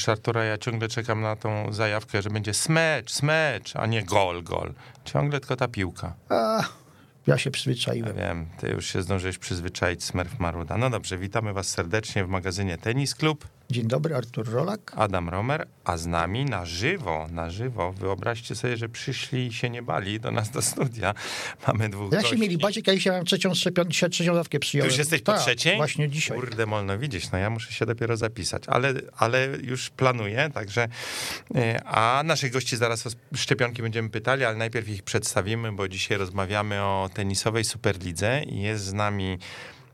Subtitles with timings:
[0.00, 4.42] Widzisz, Artura, ja ciągle czekam na tą zajawkę, że będzie smecz, smecz, a nie gol,
[4.42, 4.72] gol.
[5.04, 6.14] Ciągle tylko ta piłka.
[6.28, 6.62] A,
[7.26, 8.16] ja się Ja przyzwyczaiłem.
[8.16, 10.76] wiem, ty już się zdążyłeś przyzwyczaić, Smurf Maruda.
[10.78, 13.48] No dobrze, witamy was serdecznie w magazynie Tenis Klub.
[13.70, 14.92] Dzień dobry, Artur Rolak.
[14.96, 17.92] Adam Romer, a z nami na żywo, na żywo.
[17.92, 21.14] Wyobraźcie sobie, że przyszli i się nie bali do nas do studia.
[21.66, 22.38] Mamy dwóch Ja się gości.
[22.40, 24.90] mieli bać, jak ja dzisiaj mam trzecią szczepionkę, dzisiaj trzecią dawkę przyjąłem.
[24.90, 25.76] już jesteś po Tak, trzeciej?
[25.76, 26.38] Właśnie dzisiaj.
[26.38, 30.88] Kurde, molno widzisz, no ja muszę się dopiero zapisać, ale, ale już planuję, także
[31.54, 36.18] e, a naszych gości zaraz o szczepionki będziemy pytali, ale najpierw ich przedstawimy, bo dzisiaj
[36.18, 39.38] rozmawiamy o tenisowej Superlidze i jest z nami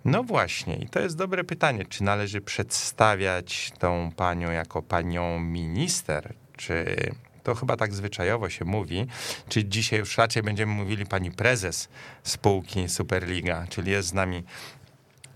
[0.07, 6.35] no właśnie, i to jest dobre pytanie, czy należy przedstawiać tą panią jako panią minister,
[6.57, 6.97] czy
[7.43, 9.07] to chyba tak zwyczajowo się mówi,
[9.49, 11.89] czy dzisiaj już raczej będziemy mówili pani prezes
[12.23, 14.43] spółki Superliga, czyli jest z nami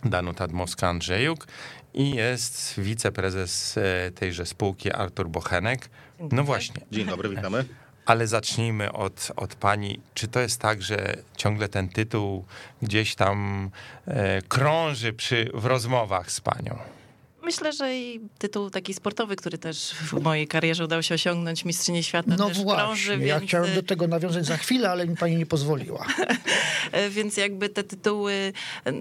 [0.04, 1.46] Danuta Dmowska-Andrzejuk
[1.94, 5.90] i jest wiceprezes e, tejże spółki Artur Bochenek.
[6.32, 7.64] No właśnie, Dzień dobry, witamy.
[8.10, 10.00] Ale zacznijmy od, od pani.
[10.14, 12.44] Czy to jest tak, że ciągle ten tytuł
[12.82, 13.70] gdzieś tam
[14.06, 16.78] e, krąży przy, w rozmowach z panią?
[17.42, 22.02] Myślę, że i tytuł taki sportowy, który też w mojej karierze udało się osiągnąć, mistrzyni
[22.02, 25.16] świata No też właśnie, krąży, ja więc, chciałem do tego nawiązać za chwilę, ale mi
[25.16, 26.06] pani nie pozwoliła.
[26.92, 28.52] e, więc jakby te tytuły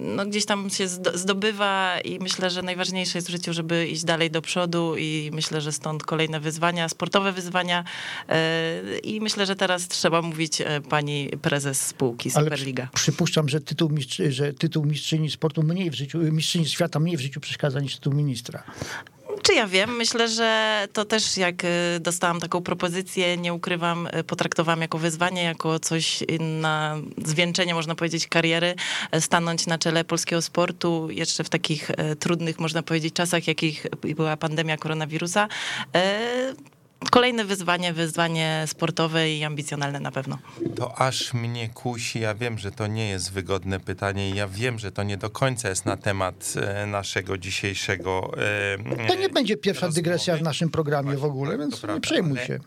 [0.01, 4.03] no, gdzieś tam się zdo- zdobywa i myślę, że najważniejsze jest w życiu, żeby iść
[4.03, 7.83] dalej do przodu i myślę, że stąd kolejne wyzwania, sportowe wyzwania
[8.29, 12.87] e, i myślę, że teraz trzeba mówić e, pani prezes spółki Ale Superliga.
[12.93, 17.17] przy- przypuszczam, że tytuł, mistrzy, że tytuł mistrzyni sportu mniej w życiu, mistrzyni świata mniej
[17.17, 18.63] w życiu przeszkadza niż tytuł ministra.
[19.41, 19.95] Czy ja wiem?
[19.95, 25.43] Myślę, że to też jak y, dostałam taką propozycję, nie ukrywam, y, potraktowałam jako wyzwanie,
[25.43, 28.75] jako coś na zwieńczenie, można powiedzieć, kariery,
[29.15, 33.85] y, stanąć na czele polskiego sportu jeszcze w takich trudnych, można powiedzieć, czasach, jakich
[34.15, 35.47] była pandemia koronawirusa.
[37.11, 40.37] Kolejne wyzwanie, wyzwanie sportowe i ambicjonalne na pewno.
[40.75, 42.19] To aż mnie kusi.
[42.19, 45.29] Ja wiem, że to nie jest wygodne pytanie i ja wiem, że to nie do
[45.29, 48.31] końca jest na temat e, naszego dzisiejszego.
[48.97, 50.01] e, To nie będzie pierwsza rozmowy.
[50.01, 52.59] dygresja w naszym programie w ogóle, więc nie prawda, przejmuj ale się.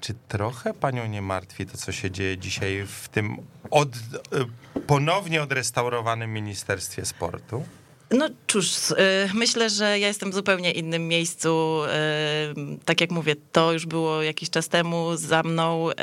[0.00, 3.36] Czy trochę panią nie martwi to, co się dzieje dzisiaj w tym
[3.70, 7.64] od, e, ponownie odrestaurowanym Ministerstwie Sportu?
[8.12, 8.96] No cóż, y,
[9.34, 11.80] myślę, że ja jestem w zupełnie innym miejscu.
[11.84, 15.94] y, Tak jak mówię, to już było jakiś czas temu za mną, y,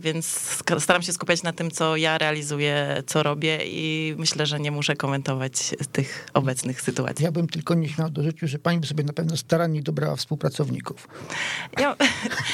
[0.00, 0.26] więc
[0.78, 4.96] staram się skupiać na tym, co ja realizuję, co robię i myślę, że nie muszę
[4.96, 7.24] komentować tych obecnych sytuacji.
[7.24, 10.16] Ja bym tylko nie śmiał do życiu, że pani by sobie na pewno starannie dobrała
[10.16, 11.08] współpracowników.
[11.78, 11.96] Ja,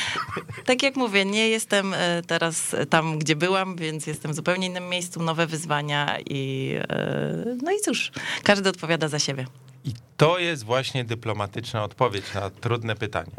[0.67, 1.95] tak jak mówię, nie jestem
[2.27, 6.75] teraz tam, gdzie byłam, więc jestem w zupełnie innym miejscu, nowe wyzwania i
[7.63, 8.13] no i cóż,
[8.43, 9.47] każdy odpowiada za siebie.
[9.85, 13.33] I to jest właśnie dyplomatyczna odpowiedź na trudne pytanie.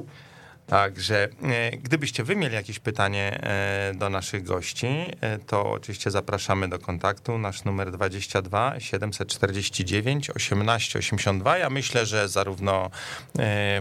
[0.67, 4.88] Także e, gdybyście wy mieli jakieś pytanie e, do naszych gości,
[5.22, 7.38] e, to oczywiście zapraszamy do kontaktu.
[7.38, 11.57] Nasz numer 22 749 1882.
[11.57, 12.89] Ja myślę, że zarówno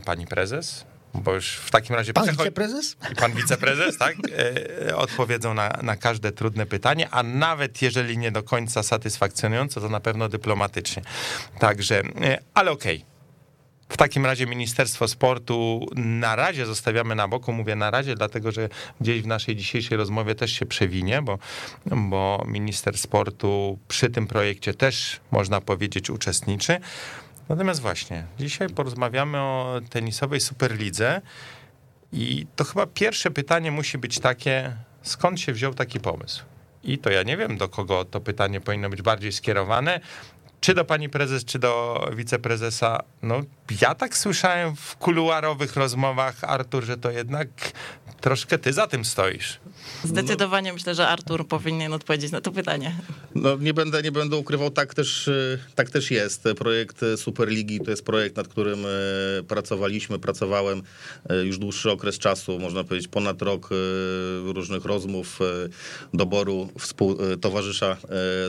[0.05, 2.97] pani prezes, bo już w takim razie Pan wiceprezes?
[3.17, 4.17] pan wiceprezes, tak?
[4.89, 9.89] E, Odpowiedzą na, na każde trudne pytanie, a nawet jeżeli nie do końca satysfakcjonująco, to
[9.89, 11.03] na pewno dyplomatycznie.
[11.59, 13.05] Także, e, ale okej.
[13.89, 17.53] W takim razie Ministerstwo Sportu na razie zostawiamy na boku.
[17.53, 18.69] Mówię na razie, dlatego że
[19.01, 21.39] gdzieś w naszej dzisiejszej rozmowie też się przewinie, bo,
[21.87, 26.81] bo minister sportu przy tym projekcie też, można powiedzieć, uczestniczy.
[27.49, 31.21] Natomiast właśnie, dzisiaj porozmawiamy o tenisowej Superlidze
[32.12, 36.44] i to chyba pierwsze pytanie musi być takie, skąd się wziął taki pomysł?
[36.84, 40.00] I to ja nie wiem, do kogo to pytanie powinno być bardziej skierowane.
[40.60, 43.00] Czy do pani prezes, czy do wiceprezesa?
[43.22, 43.41] No,
[43.81, 47.49] ja tak słyszałem w kuluarowych rozmowach, Artur, że to jednak
[48.21, 49.61] troszkę ty za tym stoisz.
[50.05, 52.97] Zdecydowanie myślę, że Artur powinien odpowiedzieć na to pytanie.
[53.34, 55.31] No, nie, będę, nie będę ukrywał, tak też,
[55.75, 56.44] tak też jest.
[56.59, 58.88] Projekt Superligi to jest projekt, nad którym y,
[59.49, 60.82] pracowaliśmy, pracowałem
[61.31, 65.38] y, już dłuższy okres czasu, można powiedzieć ponad rok y, różnych rozmów,
[66.14, 67.97] doboru współtowarzysza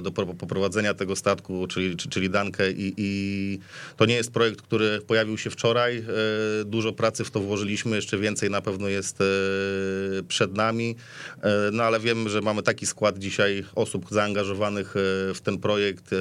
[0.01, 3.59] do pro- poprowadzenia tego statku, czyli, czyli Dankę i, i
[3.97, 6.03] to nie jest projekt, który pojawił się wczoraj.
[6.65, 9.17] Dużo pracy w to włożyliśmy, jeszcze więcej na pewno jest
[10.27, 10.95] przed nami.
[11.41, 16.13] E, No ale wiem, że mamy taki skład dzisiaj osób zaangażowanych e, w ten projekt.
[16.13, 16.15] e,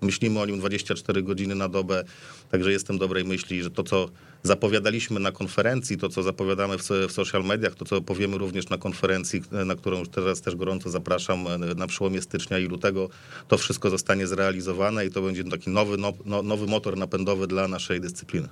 [0.00, 2.04] Myślimy o nim 24 godziny na dobę,
[2.50, 4.08] także jestem dobrej myśli, że to, co
[4.42, 9.42] zapowiadaliśmy na konferencji, to, co zapowiadamy w, social mediach, to, co powiemy również na konferencji,
[9.66, 11.44] na którą już teraz też gorąco zapraszam
[11.76, 13.08] na przełomie stycznia i lutego,
[13.48, 17.68] to wszystko zostanie zrealizowane i to będzie taki nowy, no, no, nowy motor napędowy dla
[17.68, 18.48] naszej dyscypliny.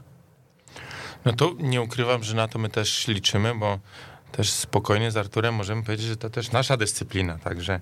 [1.24, 3.78] No to nie ukrywam, że na to my też liczymy, bo
[4.32, 7.80] też spokojnie z Arturem możemy powiedzieć, że to też nasza dyscyplina, także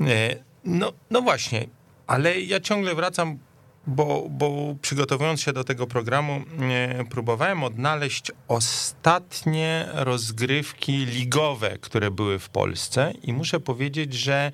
[0.00, 1.66] e, no, no właśnie,
[2.06, 3.38] ale ja ciągle wracam,
[3.86, 12.38] bo, bo przygotowując się do tego programu, e, próbowałem odnaleźć ostatnie rozgrywki ligowe, które były
[12.38, 14.52] w Polsce i muszę powiedzieć, że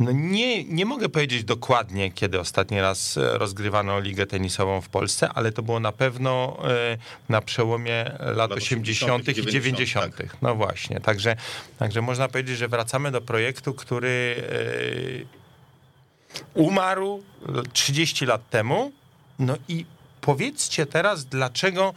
[0.00, 5.28] no nie, nie mogę powiedzieć dokładnie, kiedy ostatni raz e, rozgrywano ligę tenisową w Polsce,
[5.28, 6.98] ale to było na pewno e,
[7.28, 9.28] na przełomie lat, Lat 80.
[9.28, 10.16] i 90., 90.
[10.16, 10.36] tak.
[10.42, 11.36] No właśnie, także,
[11.78, 14.44] także można powiedzieć, że wracamy do projektu, który
[16.54, 17.22] e, umarł
[17.72, 18.92] 30 lat temu.
[19.38, 19.86] No i
[20.20, 21.94] powiedzcie teraz, dlaczego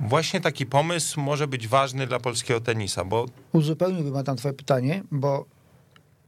[0.00, 5.44] właśnie taki pomysł może być ważny dla polskiego tenisa, bo Uzupełniłbym tam twoje pytanie, bo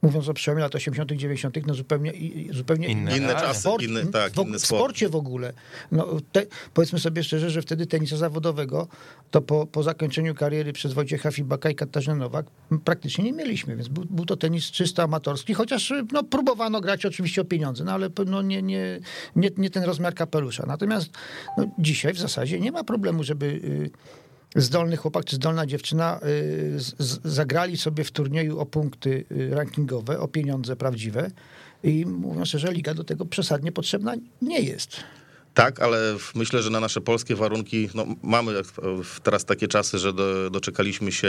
[0.02, 2.12] mówiąc o przełomie lat 80., 90., no zupełnie,
[2.50, 4.80] zupełnie Inne Inne czasy, sport, inny, tak, w, inny w sport.
[4.80, 5.52] sporcie w ogóle.
[5.92, 8.88] No, te, powiedzmy sobie szczerze, że wtedy tenisa zawodowego
[9.30, 12.46] to po, po zakończeniu kariery przez Wojciecha Fibaka i Katarzynę Nowak
[12.84, 17.40] praktycznie nie mieliśmy, więc był, był to tenis czysto amatorski, chociaż no, próbowano grać oczywiście
[17.40, 19.00] o pieniądze, no ale no, nie, nie,
[19.36, 20.64] nie, nie ten rozmiar kapelusza.
[20.66, 21.10] Natomiast
[21.58, 23.46] no, dzisiaj w zasadzie nie ma problemu, żeby...
[23.46, 24.21] y,
[24.56, 26.76] zdolny chłopak czy zdolna dziewczyna y,
[27.24, 31.30] zagrali sobie w turnieju o punkty y, rankingowe, o pieniądze prawdziwe
[31.82, 34.96] i mówiąc szczerze, liga do tego przesadnie potrzebna nie jest.
[35.54, 38.52] Tak, ale myślę, że na nasze polskie warunki no, mamy
[39.22, 41.28] teraz takie czasy, że do, doczekaliśmy się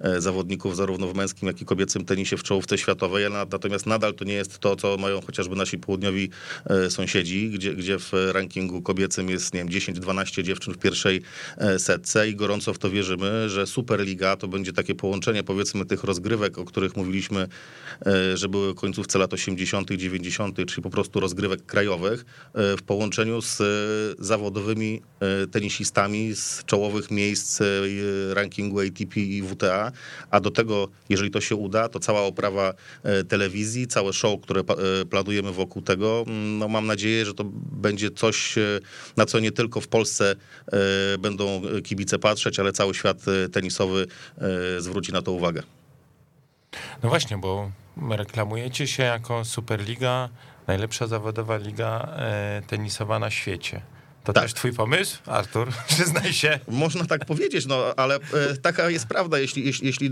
[0.00, 4.24] e, zawodników zarówno w męskim, jak i kobiecym tenisie w czołówce światowej, natomiast nadal to
[4.24, 6.30] nie jest to, co mają chociażby nasi południowi
[6.66, 11.22] e, sąsiedzi, gdzie, gdzie w rankingu kobiecym jest, nie wiem, 10-12 dziewczyn w pierwszej
[11.58, 16.04] e, setce i gorąco w to wierzymy, że Superliga to będzie takie połączenie powiedzmy tych
[16.04, 17.48] rozgrywek, o których mówiliśmy,
[18.34, 22.24] że były końcówce lat 80., 90., czyli po prostu rozgrywek krajowych
[22.54, 23.64] w połączeniu z e,
[24.24, 27.64] zawodowymi e, tenisistami z czołowych miejsc e,
[28.34, 29.92] rankingu ATP i WTA,
[30.30, 32.74] a do tego, jeżeli to się uda, to cała oprawa
[33.28, 34.62] telewizji, całe show, które
[35.10, 38.54] planujemy wokół tego, mm, no mam nadzieję, że to będzie coś,
[39.16, 40.36] na co nie tylko w Polsce
[41.18, 43.18] będą kibice patrzeć, ale cały świat
[43.52, 44.06] tenisowy
[44.78, 45.62] zwróci na to uwagę.
[47.02, 47.70] No właśnie, bo
[48.10, 50.28] reklamujecie się jako Superliga,
[50.66, 53.80] najlepsza zawodowa liga e, tenisowa na świecie.
[54.24, 54.42] To Tak.
[54.44, 55.68] też twój pomysł, Artur?
[55.88, 56.60] Przyznaj się.
[56.68, 58.20] Można tak powiedzieć, no ale e,
[58.62, 59.38] taka jest prawda.
[59.38, 60.10] Jeśli, jeśli, jeśli e,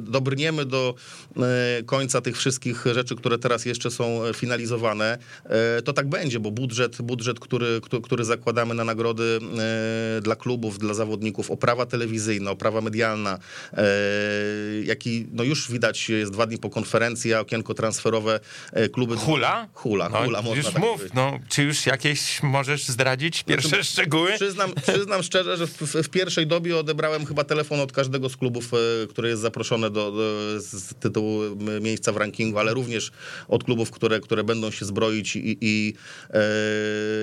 [0.00, 0.94] dobrniemy do
[1.36, 6.50] e, końca tych wszystkich rzeczy, które teraz jeszcze są finalizowane, e, to tak będzie, bo
[6.50, 9.38] budżet, budżet który, który, który zakładamy na nagrody
[10.18, 13.38] e, dla klubów, dla zawodników, oprawa telewizyjna, oprawa medialna,
[13.72, 13.82] e,
[14.84, 18.40] jaki no już widać jest dwa dni po konferencji, a okienko transferowe
[18.92, 19.16] kluby...
[19.16, 19.68] Hula?
[19.74, 21.14] Hula, No, hula, można już tak mów, powiedzieć.
[21.14, 24.32] no, czy już jakieś możesz zdradzić pierwsze szczegóły?
[24.34, 28.72] Przyznam, przyznam szczerze, że w, w pierwszej dobie odebrałem chyba telefon od każdego z klubów,
[28.74, 31.40] e, który jest zaproszony do, do, z tytułu
[31.80, 33.10] miejsca w rankingu, ale również
[33.48, 35.94] od klubów, które, które będą się zbroić i, i,
[36.30, 36.40] e,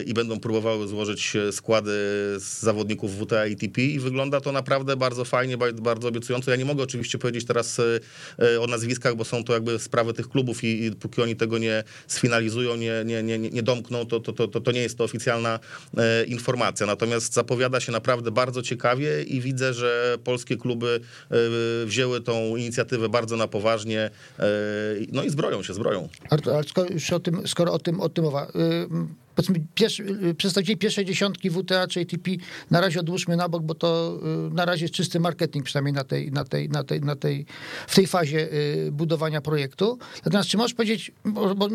[0.06, 1.92] i będą próbowały złożyć składy
[2.39, 6.51] z zawodników WTA i TP i wygląda to naprawdę bardzo fajnie, ba- bardzo obiecująco.
[6.51, 8.00] Ja nie mogę oczywiście powiedzieć teraz e,
[8.39, 11.57] e, o nazwiskach, bo są to jakby sprawy tych klubów i, i póki oni tego
[11.57, 15.60] nie sfinalizują, nie, nie, nie, nie domkną, to, to, to, to nie jest to oficjalna
[15.98, 16.86] e, informacja.
[16.86, 21.00] Natomiast zapowiada się naprawdę bardzo ciekawie i widzę, że polskie kluby
[21.32, 21.36] e,
[21.86, 24.10] wzięły tą inicjatywę bardzo na poważnie,
[24.40, 24.44] e,
[25.12, 26.10] no i zbroją się, zbroją.
[26.30, 28.51] Artur, ale skoro, już o tym, skoro o tym, o tym mowa, y,
[29.36, 30.06] powiedzmy, pierwszy,
[30.80, 32.32] pierwszej dziesiątki WTA czy ATP
[32.72, 36.04] na razie odłóżmy na bok, bo to y, na razie jest czysty marketing, przynajmniej na
[36.04, 37.46] tej, na tej, na tej, na tej,
[37.88, 39.98] w tej fazie y, budowania projektu.
[40.25, 41.12] Natomiast czy możesz powiedzieć,
[41.56, 41.70] bo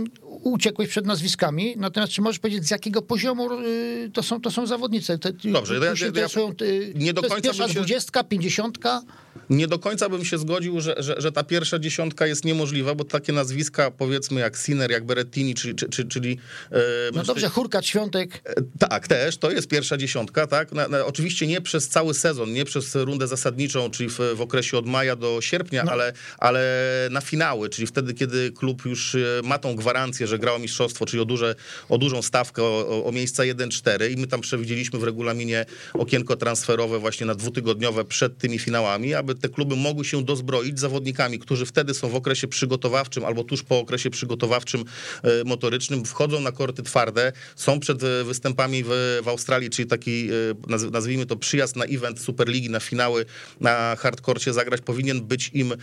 [0.51, 4.67] uciekłeś przed nazwiskami, natomiast czy możesz powiedzieć, z jakiego poziomu y, to są, to są
[4.67, 5.19] zawodnice?
[5.19, 9.03] Te, Dobrze, ja- ja- y, nie do to jest końca pierwsza dwudziestka, pięćdziesiątka?
[9.51, 13.05] Nie do końca bym się zgodził, że, że, że ta pierwsza dziesiątka jest niemożliwa, bo
[13.05, 16.39] takie nazwiska powiedzmy jak Sinner, jak Berettini, czy, czy, czy, czyli...
[16.73, 16.79] e,
[17.15, 18.43] No dobrze, Hurkacz, Świątek,
[18.79, 20.73] Tak, też, to jest pierwsza dziesiątka, tak.
[20.73, 24.79] Na, na, oczywiście nie przez cały sezon, nie przez rundę zasadniczą, czyli w, w okresie
[24.79, 25.93] od maja do sierpnia, No.
[25.93, 26.63] ale, ale
[27.11, 31.07] na finały, czyli wtedy, kiedy klub już e, ma tą gwarancję, że gra o mistrzostwo,
[31.07, 31.55] czyli o, duże,
[31.89, 36.37] o dużą stawkę, o, o- o miejsca 1-4 i my tam przewidzieliśmy w regulaminie okienko
[36.37, 41.39] transferowe właśnie na dwutygodniowe przed tymi finałami, aby aby te kluby mogły się dozbroić zawodnikami,
[41.39, 44.85] którzy wtedy są w okresie przygotowawczym albo tuż po okresie przygotowawczym
[45.23, 48.89] e, motorycznym, wchodzą na korty twarde, są przed e, występami w,
[49.23, 50.29] w Australii, czyli taki,
[50.71, 53.25] e, nazwijmy to przyjazd na event Superligi, na finały
[53.61, 55.75] na hardkorcie zagrać, powinien być im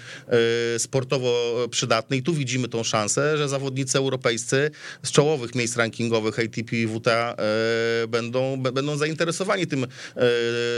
[0.78, 4.72] sportowo przydatny i tu widzimy tą szansę, że zawodnicy europejscy
[5.04, 7.36] z czołowych miejsc rankingowych ATP i WTA
[8.08, 9.88] będą, będą zainteresowani tym,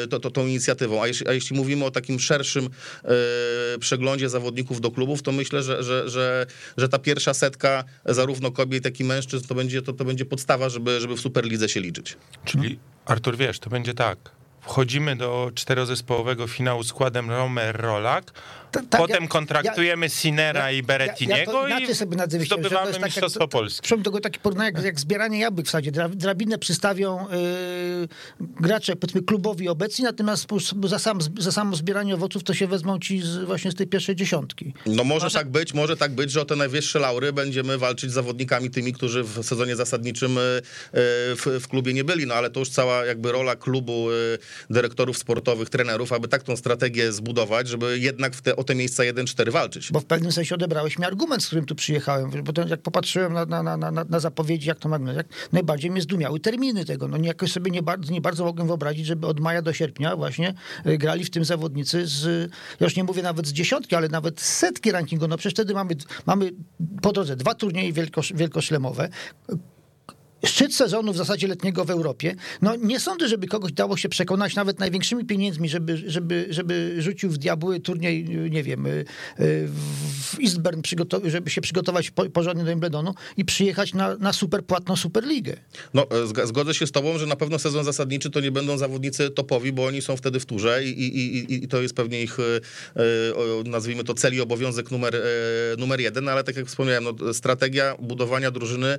[0.09, 1.03] to, to, tą inicjatywą.
[1.03, 2.54] A jeśli, a jeśli mówimy o takim szerszym
[3.79, 6.45] przeglądzie zawodników do klubów, to myślę, że, że, że,
[6.77, 10.69] że ta pierwsza setka zarówno kobiet, jak i mężczyzn to będzie, to, to będzie podstawa,
[10.69, 12.17] żeby, żeby w Superlidze się liczyć.
[12.45, 14.17] Czyli Artur, wiesz, to będzie tak.
[14.61, 18.31] Wchodzimy do czterozespołowego finału składem Romer Rolak,
[18.81, 23.39] ta, Potem ja, kontraktujemy ja, Sinera ja, i Berettiniego ja, i sobie zdobywamy tak, Mistrzostwo
[23.39, 23.81] tak, Polski.
[23.81, 25.91] Przypomnę tego takie porównanie jak, jak zbieranie jabłek w sadzie.
[26.09, 27.27] Drabinę przystawią
[28.39, 30.47] yy, gracze, powiedzmy klubowi obecni, natomiast
[30.83, 34.15] za, sam, za samo zbieranie owoców to się wezmą ci z, właśnie z tej pierwszej
[34.15, 34.73] dziesiątki.
[34.85, 38.13] No może, tak być, może tak być, że o te najwyższe laury będziemy walczyć z
[38.13, 40.61] zawodnikami tymi, którzy w sezonie zasadniczym y, y,
[41.35, 44.37] w, w klubie nie byli, no ale to już cała jakby rola klubu, y,
[44.69, 49.51] dyrektorów sportowych, trenerów, aby tak tą strategię zbudować, żeby jednak w te, te miejsca 1-4
[49.51, 49.91] walczyć.
[49.91, 52.43] Bo w pewnym sensie odebrałeś mi argument, z którym tu przyjechałem.
[52.43, 56.39] Potem jak popatrzyłem na, na, na, na, zapowiedzi, jak to ma jak najbardziej mnie zdumiały
[56.39, 57.07] terminy tego.
[57.07, 60.53] No jakoś sobie nie bardzo, nie bardzo mogłem wyobrazić, żeby od maja do sierpnia właśnie
[60.87, 64.41] y, grali w tym zawodnicy z, ja już nie mówię nawet z dziesiątki, ale nawet
[64.41, 65.27] z setki rankingu.
[65.27, 65.95] No przecież wtedy mamy,
[66.25, 66.51] mamy
[67.01, 69.09] po drodze dwa turnieje wielkosz, wielkoszlemowe,
[70.45, 72.35] szczyt sezonu w zasadzie letniego w Europie.
[72.61, 77.29] No nie sądzę, żeby kogoś dało się przekonać nawet największymi pieniędzmi, żeby, żeby, żeby rzucił
[77.29, 78.89] w diabły turniej, nie wiem, y,
[79.39, 79.67] y,
[80.21, 80.81] w Eastburn,
[81.25, 85.57] żeby się przygotować porządnie do Wimbledonu i przyjechać na, na super płatną Superligę.
[85.93, 86.07] No
[86.43, 89.71] e, zgodzę się z tobą, że na pewno sezon zasadniczy to nie będą zawodnicy topowi,
[89.71, 92.43] bo oni są wtedy w turze i, i, i, i to jest pewnie ich, e,
[92.43, 95.15] e, nazwijmy to cel i obowiązek numer,
[95.77, 98.97] numer jeden, ale tak jak wspomniałem, no, strategia budowania drużyny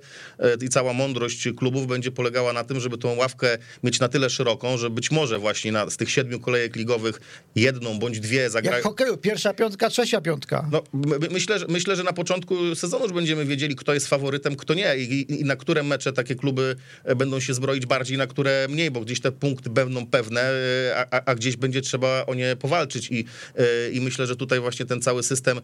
[0.62, 4.78] i cała mądrość klubów będzie polegała na tym, żeby tą ławkę mieć na tyle szeroką,
[4.78, 7.20] że być może właśnie na, z tych siedmiu kolejek ligowych
[7.54, 8.76] jedną bądź dwie zagrają.
[8.76, 10.68] Jak hokeju, pierwsza piątka, trzecia piątka.
[10.72, 10.82] No,
[11.30, 14.96] myślę, że, myślę, że na początku sezonu już będziemy wiedzieli, kto jest faworytem, kto nie
[14.96, 18.90] i, i na które mecze takie kluby e, będą się zbroić bardziej, na które mniej,
[18.90, 23.10] bo gdzieś te punkty będą pewne, e, a, a gdzieś będzie trzeba o nie powalczyć
[23.10, 23.24] i,
[23.56, 25.60] e, i myślę, że tutaj właśnie ten cały system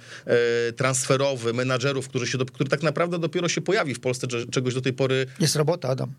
[0.76, 4.92] transferowy, menadżerów, który, się który tak naprawdę dopiero się pojawi w Polsce, czegoś do tej
[4.92, 5.26] pory...
[5.40, 6.14] Jest robota, Adam.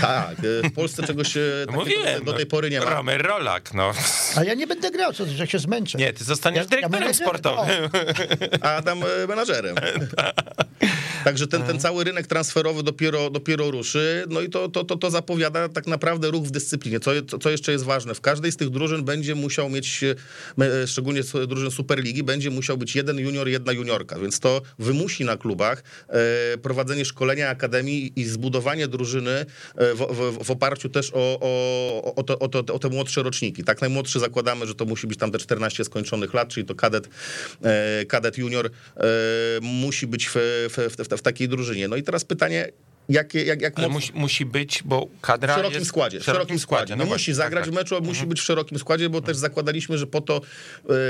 [0.00, 1.34] Tak, e, w Polsce czegoś
[1.66, 2.90] no Mówiłem, do tej pory nie ma.
[2.90, 3.92] Romer Rolak, no.
[4.36, 5.98] Ale ja nie będę grał, co, że się zmęczę.
[5.98, 7.90] Nie, ty zostaniesz ja, dyrektorem ja sportowym.
[8.60, 9.76] A Adam e, menadżerem.
[11.24, 15.10] Także ten, ten cały rynek transferowy dopiero, dopiero ruszy, no i to, to, to, to
[15.10, 17.00] zapowiada tak naprawdę ruch w dyscyplinie.
[17.00, 21.20] Co, co jeszcze jest ważne, w każdej z tych drużyn będzie musiał mieć, e, szczególnie
[21.48, 25.82] drużyn Superligi, będzie musiał być jeden junior, jedna juniorka, więc to wymusi na klubach
[26.62, 29.44] prowadzenie szkolenia akademii i zbudowanie drużyny e,
[29.94, 33.64] w, w, w oparciu też o, o, o, to, o, to, o te młodsze roczniki.
[33.64, 37.08] Tak, najmłodszy zakładamy, że to musi być tam te 14 skończonych lat, czyli to kadet,
[37.62, 38.70] e, kadet junior e,
[39.60, 41.88] musi być w, w, w, w takiej drużynie.
[41.88, 42.68] No i teraz pytanie,
[43.08, 46.20] Jakie, jak, jak musi, musi, być, bo kadra w szerokim jest składzie.
[46.20, 46.96] W szerokim składzie.
[46.96, 47.74] No nie musi zagrać tak, tak.
[47.74, 48.28] w meczu, musi mhm.
[48.28, 49.26] być w szerokim składzie, bo mhm.
[49.26, 50.40] też zakładaliśmy, że po to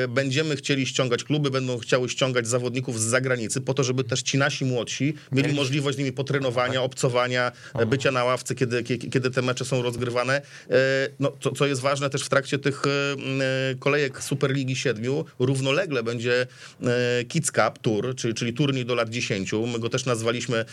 [0.05, 4.23] y, będziemy chcieli ściągać kluby, będą chciały ściągać zawodników z zagranicy, po to, żeby też
[4.23, 6.83] ci nasi młodsi mieli możliwość z nimi potrenowania, tak.
[6.83, 7.89] obcowania, mhm.
[7.89, 10.43] bycia na ławce, kiedy, kiedy te mecze są rozgrywane.
[10.71, 10.75] Y,
[11.21, 12.83] no, co, co jest ważne też w trakcie tych
[13.79, 15.05] kolejek Superligi 7,
[15.39, 16.47] równolegle będzie
[17.29, 19.53] Kids Cup Tour, czyli, czyli turniej do lat 10.
[19.53, 20.65] My go też nazwaliśmy,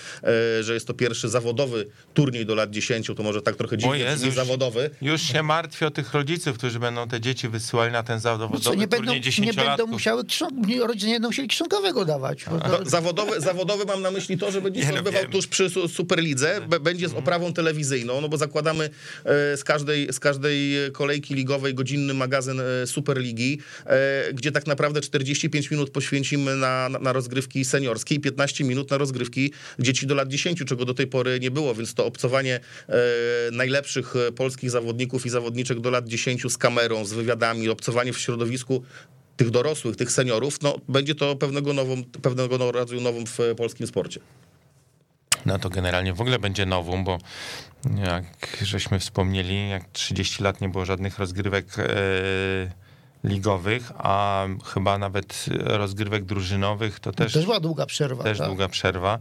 [0.62, 3.98] że jest to pierwszy pierwszy zawodowy turniej do lat 10, to może tak trochę dziwnie
[3.98, 4.90] Jezu, już, zawodowy.
[5.02, 8.74] Już się martwię o tych rodziców, którzy będą te dzieci wysyłali na ten zawodowy no
[8.74, 10.24] nie będą, Nie będą musiały,
[10.82, 12.46] rodzice nie będą musieli książkowego dawać.
[12.48, 16.62] No, zawodowy, zawodowy mam na myśli to, że będzie się no odbywał tuż przy Superlidze,
[16.82, 17.24] będzie z mhm.
[17.24, 18.90] oprawą telewizyjną, no bo zakładamy
[19.26, 25.02] e, z każdej, z każdej kolejki ligowej godzinny magazyn e, Superligi, e, gdzie tak naprawdę
[25.02, 30.16] 45 minut poświęcimy na, na, na rozgrywki seniorskie i 15 minut na rozgrywki dzieci do
[30.16, 32.94] lat 10, czego do tej pory nie było, więc to obcowanie e,
[33.52, 38.20] najlepszych e, polskich zawodników i zawodniczek do lat 10 z kamerą, z wywiadami, obcowanie w
[38.20, 38.84] środowisku
[39.38, 44.20] tych dorosłych, tych seniorów, no będzie to pewnego, nową, pewnego rodzaju nową w polskim sporcie.
[45.46, 47.18] No to generalnie w ogóle będzie nową, bo
[48.06, 51.86] jak żeśmy wspomnieli, jak 30 lat nie było żadnych rozgrywek e,
[53.24, 57.34] ligowych, a chyba nawet rozgrywek drużynowych, to też...
[57.34, 58.24] Też była długa przerwa.
[58.24, 58.48] Też tak?
[58.48, 59.20] długa przerwa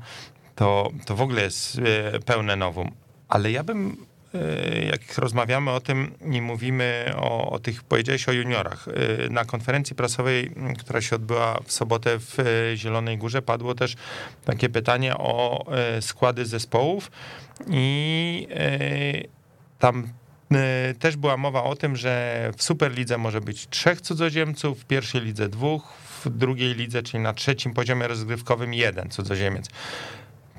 [0.59, 1.79] to, to w ogóle jest
[2.15, 2.91] e, pełne nowum.
[3.29, 3.97] Ale ja bym
[4.35, 8.88] y, jak rozmawiamy o tym i mówimy o, o tych, powiedziałeś o juniorach.
[8.88, 12.37] Y, na konferencji prasowej, która się odbyła w sobotę w
[12.75, 13.97] Zielonej Górze, padło też
[14.45, 15.67] takie pytanie o
[16.00, 17.11] składy zespołów
[17.71, 18.49] i
[19.79, 20.09] tam
[20.99, 25.49] też była mowa o tym, że w Superlidze może być trzech cudzoziemców, w pierwszej lidze
[25.49, 25.93] dwóch,
[26.25, 29.69] w drugiej lidze, czyli na trzecim poziomie rozgrywkowym jeden cudzoziemiec.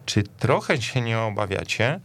[0.10, 2.00] Czy trochę się nie obawiacie,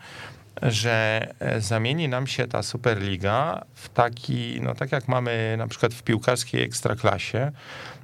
[0.62, 5.94] że e, zamieni nam się ta Superliga w taki, no tak jak mamy na przykład
[5.94, 7.52] w piłkarskiej ekstraklasie,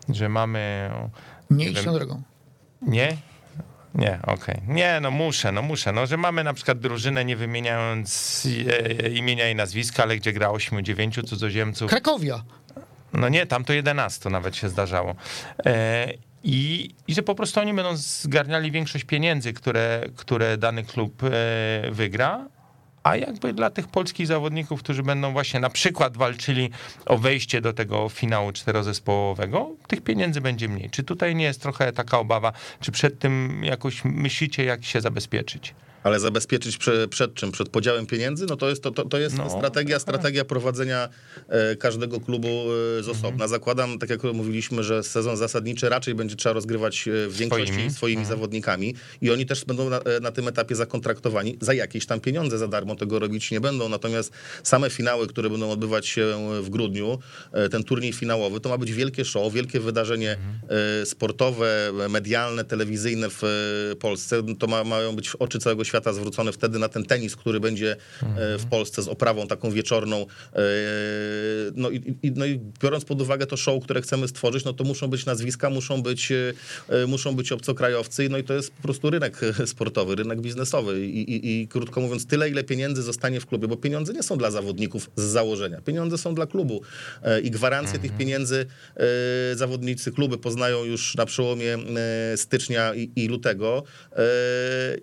[0.09, 0.91] że mamy...
[1.51, 1.85] Nie wiem.
[1.85, 2.23] tą drogą.
[2.83, 3.17] Nie?
[3.95, 4.61] Nie, okej.
[4.69, 5.93] Nie, no muszę, no muszę.
[5.93, 8.43] No, że mamy na przykład drużynę, nie wymieniając
[9.03, 11.91] e, imienia i nazwiska, ale gdzie gra 8-9 cudzoziemców.
[11.91, 12.45] Krakowia.
[13.13, 15.15] No nie, tam to 11 nawet się zdarzało.
[15.67, 16.09] E,
[16.45, 21.91] i, I że po prostu oni będą zgarniali większość pieniędzy, które, które dany klub e,
[21.91, 22.49] wygra.
[23.03, 26.71] A jakby dla tych polskich zawodników, którzy będą właśnie na przykład walczyli
[27.07, 30.91] o wejście do tego finału czterozespołowego, tych pieniędzy będzie mniej.
[30.91, 35.75] Czy tutaj nie jest trochę taka obawa, czy przed tym jakoś myślicie, jak się zabezpieczyć?
[36.03, 37.53] Ale zabezpieczyć prze, przed czym?
[37.53, 38.47] Przed podziałem pieniędzy?
[38.47, 41.09] No to jest, to, to, to jest No, strategia, strategia prowadzenia
[41.49, 43.17] e, każdego klubu e, z Mhm.
[43.19, 43.49] osobna.
[43.49, 47.91] Zakładam, tak jak mówiliśmy, że sezon zasadniczy raczej będzie trzeba rozgrywać e, w większości Swoimi.
[47.91, 48.37] swoimi, Mhm.
[48.37, 51.57] zawodnikami i oni też będą na, e, na tym etapie zakontraktowani.
[51.61, 53.89] Za jakieś tam pieniądze za darmo tego robić nie będą.
[53.89, 57.19] Natomiast same finały, które będą odbywać się w grudniu,
[57.53, 60.37] e, ten turniej finałowy, to ma być wielkie show, wielkie wydarzenie
[61.03, 64.43] e, sportowe, medialne, telewizyjne w e, Polsce.
[64.59, 68.59] To ma, mają być oczy całego świata zwrócone wtedy na ten tenis, który będzie e,
[68.59, 70.27] w Polsce z oprawą taką wieczorną.
[70.53, 70.61] E,
[71.75, 74.85] No i, i, no i biorąc pod uwagę to show, które chcemy stworzyć, no to
[74.85, 79.11] muszą być nazwiska, muszą być, e, muszą być obcokrajowcy, no i to jest po prostu
[79.11, 81.07] rynek sportowy, rynek biznesowy.
[81.07, 84.37] I, i, i krótko mówiąc, tyle ile pieniędzy zostanie w klubie, bo pieniądze nie są
[84.37, 86.83] dla zawodników z założenia, pieniądze są dla klubu.
[87.43, 88.67] I gwarancje tych pieniędzy
[89.55, 91.79] zawodnicy kluby poznają już na przełomie
[92.37, 93.83] stycznia i, i lutego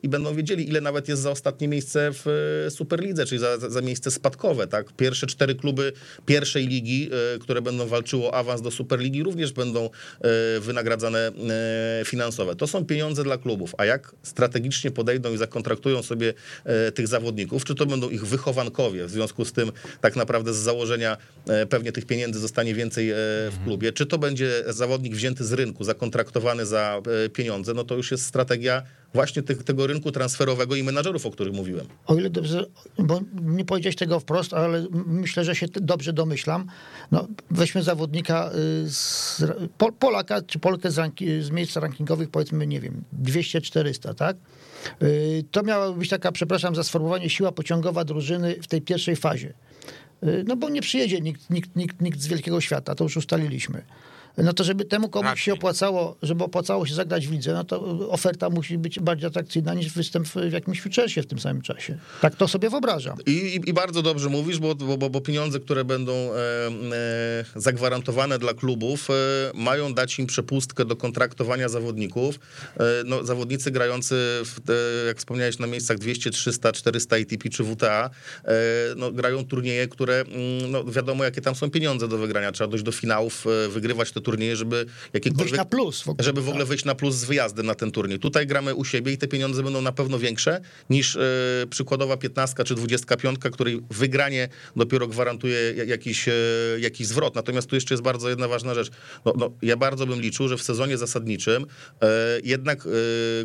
[0.03, 2.27] i będą wiedzieli, ile nawet jest za ostatnie miejsce w
[2.67, 4.67] e, Superlidze, czyli za, za- miejsce spadkowe.
[4.67, 4.93] Tak?
[4.97, 5.93] Pierwsze cztery kluby
[6.25, 11.31] pierwszej ligi, e, które będą walczyły o awans do Superligi, również będą e, wynagradzane
[12.05, 12.55] finansowe.
[12.55, 16.33] To są pieniądze dla klubów, a jak strategicznie podejdą i zakontraktują sobie
[16.95, 21.17] tych zawodników, czy to będą ich wychowankowie, w związku z tym tak naprawdę z założenia
[21.69, 23.11] pewnie tych pieniędzy zostanie więcej
[23.51, 27.01] w klubie, czy to będzie zawodnik wzięty z rynku, zakontraktowany za
[27.33, 31.53] pieniądze, no to już jest strategia właśnie tych, tego rynku transferowego i menadżerów, o których
[31.53, 31.85] mówiłem.
[32.07, 32.65] O ile dobrze,
[32.99, 36.65] bo nie powiedziałeś tego wprost, ale myślę, że się dobrze domyślam.
[37.11, 38.51] No, weźmy zawodnika,
[38.85, 39.43] y, z,
[39.77, 44.37] Pol- Polaka czy Polkę z, ranki, z miejsc rankingowych, powiedzmy, nie wiem, 200-400, tak?
[45.03, 49.53] Y, To miała być taka, przepraszam za sformułowanie, siła pociągowa drużyny w tej pierwszej fazie.
[50.23, 53.81] Y, No bo nie przyjedzie nikt, nikt, nikt, nikt z wielkiego świata, to już ustaliliśmy.
[54.37, 55.43] No to żeby temu komuś Raczej.
[55.43, 59.73] się opłacało, żeby opłacało się zagrać w lidze, no to oferta musi być bardziej atrakcyjna
[59.73, 61.97] niż występ w jakimś futursie w tym samym czasie.
[62.21, 63.17] Tak to sobie wyobrażam.
[63.25, 67.45] I, i, I bardzo dobrze mówisz, bo, bo, bo- bo pieniądze, które będą e, e,
[67.55, 69.13] zagwarantowane dla klubów, e,
[69.53, 72.39] mają dać im przepustkę do kontraktowania zawodników.
[72.79, 77.63] E, no, zawodnicy grający, w, e, jak wspomniałeś, na miejscach 200, 300, 400 ATP czy
[77.63, 78.09] WTA,
[78.45, 78.53] e,
[78.95, 82.51] no, grają turnieje, które mm, no, wiadomo, jakie tam są pieniądze do wygrania.
[82.51, 85.47] Trzeba dojść do finałów, e, wygrywać te turnieje, żeby jakiekolwiek...
[85.47, 86.23] Wyjść na plus w ogóle.
[86.25, 88.19] Żeby w ogóle wyjść na plus z wyjazdem na ten turniej.
[88.19, 91.19] Tutaj gramy u siebie i te pieniądze będą na pewno większe niż e,
[91.69, 96.33] przykładowa 15 czy 25, której wygranie dopiero gwarantuje ja- jakiś, e,
[96.79, 97.35] jakiś zwrot.
[97.35, 98.89] Natomiast tu jeszcze jest bardzo jedna ważna rzecz.
[99.25, 101.65] No, no, ja bardzo bym liczył, że w sezonie zasadniczym
[102.01, 102.07] e,
[102.43, 102.87] jednak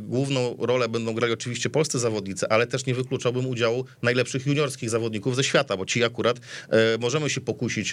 [0.00, 5.36] główną rolę będą grali oczywiście polscy zawodnicy, ale też nie wykluczałbym udziału najlepszych juniorskich zawodników
[5.36, 6.40] ze świata, bo ci akurat
[7.00, 7.92] możemy się pokusić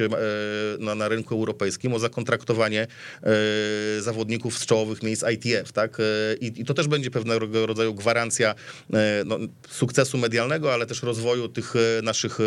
[0.80, 5.98] na, na rynku europejskim o zakontraktowanie e, zawodników z czołowych miejsc ITF, tak?
[6.00, 6.04] E,
[6.42, 8.56] I, I to też będzie pewnego rodzaju gwarancja
[8.94, 9.38] e, no,
[9.70, 12.38] sukcesu medialnego, ale też rozwoju tych naszych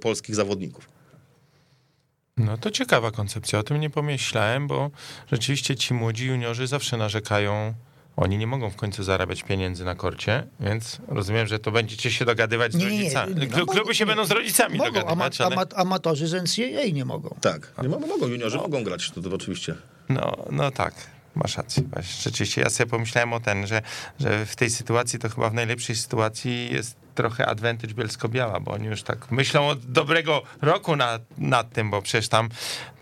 [0.00, 0.88] polskich zawodników.
[2.36, 4.90] No to ciekawa koncepcja, o tym nie pomyślałem, bo
[5.32, 7.74] rzeczywiście ci młodzi juniorzy zawsze narzekają,
[8.20, 12.24] oni nie mogą w końcu zarabiać pieniędzy na korcie, więc rozumiem, że to będziecie się
[12.24, 13.34] dogadywać z Nie, nie, nie, rodzicami.
[13.34, 15.56] nie, no Klu- Kluby się będą z rodzicami Mogą, dogadywać, ama, ale...
[15.56, 17.36] ama, amatorzy z NCAA nie mogą.
[17.40, 19.74] Tak, nie mogą, mogą juniorzy mogą grać, to, to oczywiście.
[20.08, 20.94] No, no tak,
[21.34, 21.82] masz rację.
[21.92, 22.22] Właśnie.
[22.22, 23.82] Rzeczywiście ja sobie pomyślałem o ten, że,
[24.20, 28.86] że w tej sytuacji to chyba w najlepszej sytuacji jest trochę advantage Bielsko-Biała, bo oni
[28.86, 32.48] już tak myślą od dobrego roku nad, nad tym, bo przecież tam,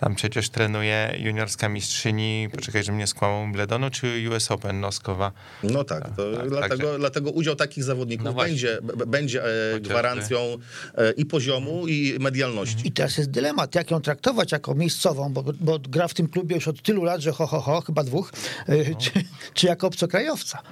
[0.00, 5.33] tam przecież trenuje juniorska mistrzyni, poczekaj, że mnie skłamał Bledonu, czy US Open Noskowa.
[5.62, 9.42] No tak, to tak, dlatego, także- dlatego udział takich zawodników No będzie, b- będzie
[9.74, 10.38] e, gwarancją
[10.94, 12.88] e, i poziomu, i medialności.
[12.88, 16.54] I teraz jest dylemat, jak ją traktować jako miejscową, bo, bo gra w tym klubie
[16.54, 18.33] już od tylu lat, że ho, ho, ho, chyba dwóch,
[18.68, 19.11] e, czy,
[19.54, 20.62] czy jako obcokrajowca.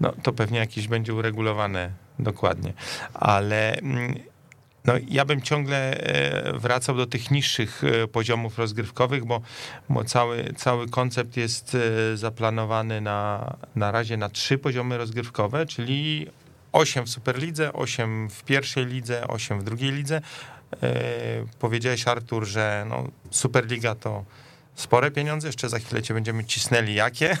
[0.00, 2.72] No to pewnie jakieś będzie uregulowane dokładnie,
[3.14, 4.14] ale mm,
[4.86, 9.40] no, ja bym ciągle e, wracał do tych niższych e, poziomów rozgrywkowych, bo,
[9.88, 11.76] bo cały, cały koncept jest
[12.12, 16.26] e, zaplanowany na, na razie na trzy poziomy rozgrywkowe, czyli
[16.72, 20.20] 8 w Superlidze, 8 w pierwszej lidze, 8 w drugiej lidze.
[21.58, 24.24] Powiedziałeś Artur, że no, Superliga to
[24.74, 27.36] spore pieniądze, jeszcze za chwilę cię będziemy cisnęli jakie.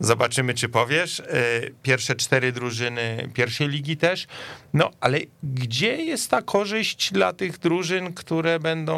[0.00, 1.20] Zobaczymy, czy powiesz.
[1.20, 1.24] E,
[1.82, 4.26] Pierwsze cztery drużyny pierwszej ligi też.
[4.74, 8.96] No, ale gdzie jest ta korzyść dla tych drużyn, które będą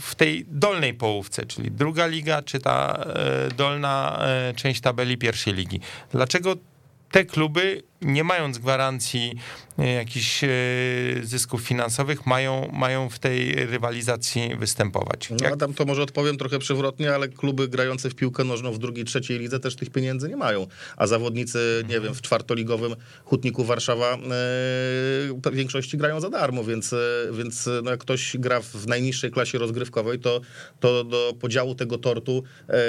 [0.00, 5.54] w tej dolnej połówce, czyli druga liga, czy ta e, dolna e, część tabeli pierwszej
[5.54, 5.80] ligi?
[6.10, 6.56] Dlaczego
[7.10, 9.34] te kluby, nie mając gwarancji
[9.78, 10.48] e, jakichś e,
[11.22, 15.30] zysków finansowych, mają, mają w tej rywalizacji występować?
[15.30, 18.78] No, Jak- Adam, to może odpowiem trochę przewrotnie, ale kluby grające w piłkę nożną w
[18.78, 20.66] drugiej, trzeciej lidze też tych pieniędzy nie mają.
[20.96, 24.18] A zawodnicy, nie wiem, w czwartoligowym Hutniku Warszawa e,
[25.50, 26.94] w większości grają za darmo, więc,
[27.32, 30.40] więc no, jak ktoś gra w najniższej klasie rozgrywkowej, to,
[30.80, 32.42] to do podziału tego tortu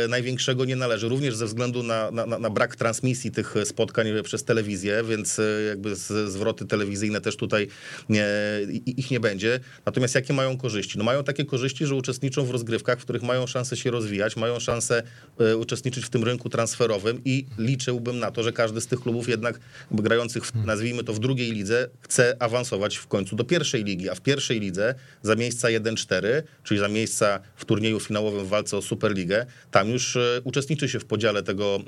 [0.10, 1.10] największego nie należy.
[1.10, 5.96] Również ze względu na, na, na brak transmisji tych spotkań przez telewizję, więc e, jakby
[5.96, 7.68] zwroty telewizyjne też tutaj
[8.10, 8.28] nie,
[8.86, 9.60] ich nie będzie.
[9.86, 10.98] Natomiast jakie mają korzyści?
[10.98, 14.60] No mają takie korzyści, że uczestniczą w rozgrywkach, w których mają szansę się rozwijać, mają
[14.60, 15.04] szansę
[15.40, 19.30] e, uczestniczyć w tym rynku transferowym i liczyłbym na to, że każdy z tych klubów
[19.30, 19.60] jednak
[19.92, 24.16] grających, w, nazwijmy to w drugiej lidze, chce awansować w końcu do pierwszej ligi, a
[24.16, 26.28] w pierwszej lidze za miejsca 1-4,
[26.64, 31.00] czyli za miejsca w turnieju finałowym w walce o Superligę, tam już e, uczestniczy się
[31.00, 31.80] w podziale tego,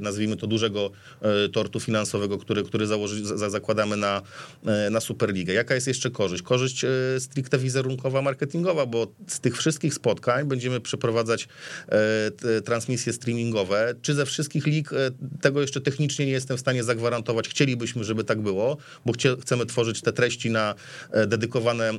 [0.00, 0.90] nazwijmy to dużego
[1.52, 4.22] tortu finansowego, który, który założy, za, zakładamy na,
[4.66, 5.52] e, na Superligę.
[5.52, 6.42] Jaka jest jeszcze korzyść?
[6.42, 11.48] Korzyść e, stricte wizerunkowa, marketingowa, bo z tych wszystkich spotkań będziemy przeprowadzać
[11.88, 13.94] e, transmisje streamingowe.
[14.02, 14.90] Czy ze wszystkich lig,
[15.40, 17.48] tego jeszcze technicznie nie jestem w stanie zagwarantować.
[17.48, 18.76] Chcielibyśmy, żeby tak było,
[19.06, 20.74] bo chcemy tworzyć te treści na
[21.26, 21.92] dedykowane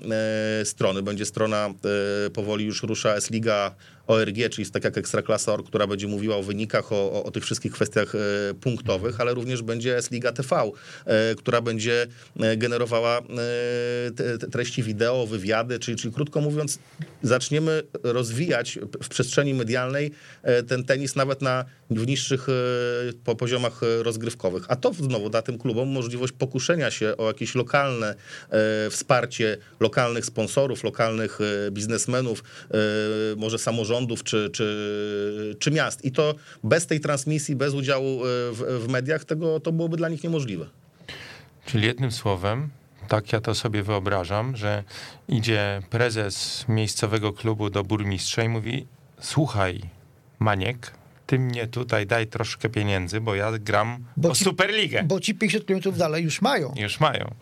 [0.64, 1.04] strony.
[1.04, 1.74] Będzie strona,
[2.34, 3.76] powoli już rusza S-Liga
[4.10, 7.44] ORG, czyli jest tak jak Ekstraklasa.org, która będzie mówiła o wynikach, o, o, o tych
[7.44, 8.14] wszystkich kwestiach
[8.62, 10.72] punktowych, ale również będzie S-Liga TV,
[11.06, 12.08] e, która będzie
[12.40, 16.80] e, generowała e, treści wideo, wywiady, czyli, czyli krótko mówiąc,
[17.24, 20.12] zaczniemy rozwijać w przestrzeni medialnej
[20.68, 22.48] ten tenis nawet na w niższych
[23.24, 24.66] po poziomach rozgrywkowych.
[24.68, 28.16] A to znowu da tym klubom możliwość pokuszenia się o jakieś lokalne
[28.90, 31.40] wsparcie lokalnych sponsorów, lokalnych
[31.72, 32.44] biznesmenów,
[33.38, 36.06] może samorządów czy, czy, czy miast.
[36.06, 38.20] I to bez tej transmisji, bez udziału
[38.52, 40.66] w, w mediach, tego to byłoby dla nich niemożliwe.
[41.66, 42.70] Czyli jednym słowem,
[43.08, 44.84] tak ja to sobie wyobrażam, że
[45.28, 48.88] idzie prezes miejscowego klubu do burmistrza i mówi:
[49.20, 49.82] Słuchaj,
[50.40, 50.92] Maniek,
[51.28, 55.04] ty mnie tutaj daj troszkę pieniędzy, bo ja gram Bo o ci- Superligę.
[55.04, 56.74] Bo ci 50 km dalej już mają.
[56.78, 57.34] Już mają.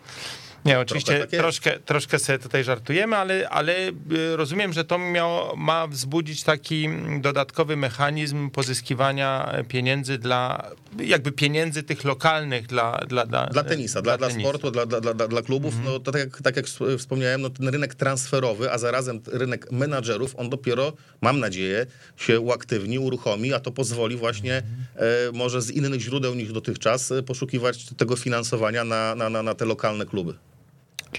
[0.64, 5.56] Nie, oczywiście tak troszkę, troszkę sobie tutaj żartujemy, ale, ale y, rozumiem, że to miało,
[5.56, 6.88] ma wzbudzić taki
[7.20, 12.98] dodatkowy mechanizm pozyskiwania pieniędzy dla, jakby pieniędzy tych lokalnych dla...
[13.08, 14.48] Dla, dla, Dla tenisa, dla, dla, tenisa.
[14.48, 16.66] sportu, dla, dla, dla, dla klubów, no to tak jak, tak jak
[16.98, 22.98] wspomniałem, no ten rynek transferowy, a zarazem rynek menadżerów, on dopiero, mam nadzieję, się uaktywni,
[22.98, 24.62] uruchomi, a to pozwoli właśnie
[24.96, 29.54] e, może z innych źródeł niż dotychczas e, poszukiwać tego finansowania na, na, na, na
[29.54, 30.34] te lokalne kluby.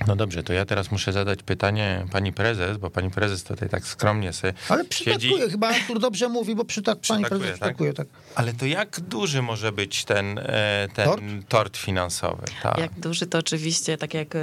[0.08, 3.86] No dobrze, to ja teraz muszę zadać pytanie pani prezes, bo pani prezes tutaj tak
[3.88, 4.90] skromnie sobie Ale siedzi.
[4.90, 7.54] przytakuje, chyba Artur dobrze mówi, bo przytak, pani prezes tak?
[7.54, 8.08] przytakuje, tak.
[8.36, 11.24] Ale to jak duży może być ten, e, ten Tort?
[11.48, 11.78] tort?
[11.78, 12.44] finansowy?
[12.64, 12.78] Tak.
[12.78, 14.40] Jak duży to oczywiście, tak jak e,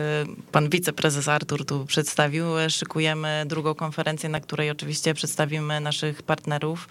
[0.53, 6.89] pan wiceprezes Artur tu przedstawił, e, szykujemy drugą konferencję, na której oczywiście przedstawimy naszych partnerów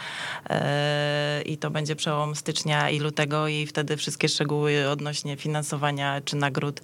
[1.45, 6.81] i to będzie przełom stycznia i lutego i wtedy wszystkie szczegóły odnośnie finansowania czy nagród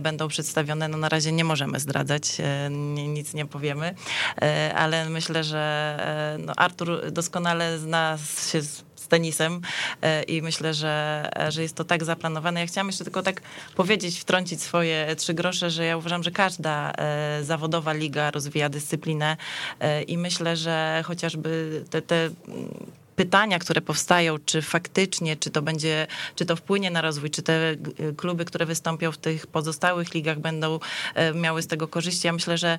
[0.00, 0.88] będą przedstawione.
[0.88, 2.70] No na razie nie możemy zdradzać, e,
[3.08, 3.94] nic nie powiemy,
[4.42, 8.18] e, ale myślę, że e, no Artur doskonale zna
[8.50, 9.60] się z tenisem
[10.28, 12.60] i myślę, że, że jest to tak zaplanowane.
[12.60, 13.42] Ja chciałam jeszcze tylko tak
[13.76, 16.92] powiedzieć, wtrącić swoje trzy grosze, że ja uważam, że każda
[17.42, 19.36] zawodowa liga rozwija dyscyplinę
[20.06, 22.30] i myślę, że chociażby te, te
[23.16, 27.76] pytania, które powstają, czy faktycznie, czy to będzie, czy to wpłynie na rozwój, czy te
[28.16, 30.78] kluby, które wystąpią w tych pozostałych ligach będą
[31.34, 32.26] miały z tego korzyści.
[32.26, 32.78] Ja myślę, że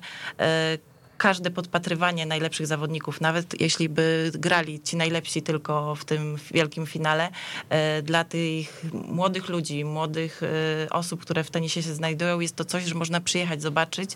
[1.24, 7.30] każde podpatrywanie najlepszych zawodników, nawet jeśli by grali ci najlepsi tylko w tym wielkim finale,
[7.68, 12.64] e, dla tych młodych ludzi, młodych e, osób, które w tenisie się znajdują, jest to
[12.64, 14.10] coś, że można przyjechać, zobaczyć,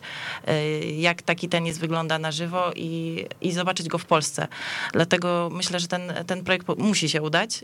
[0.47, 4.49] e, jak taki tenis wygląda na żywo i, i zobaczyć go w Polsce.
[4.93, 7.61] Dlatego myślę, że ten, ten projekt musi się udać.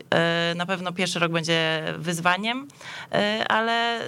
[0.55, 2.67] Na pewno pierwszy rok będzie wyzwaniem,
[3.49, 3.99] ale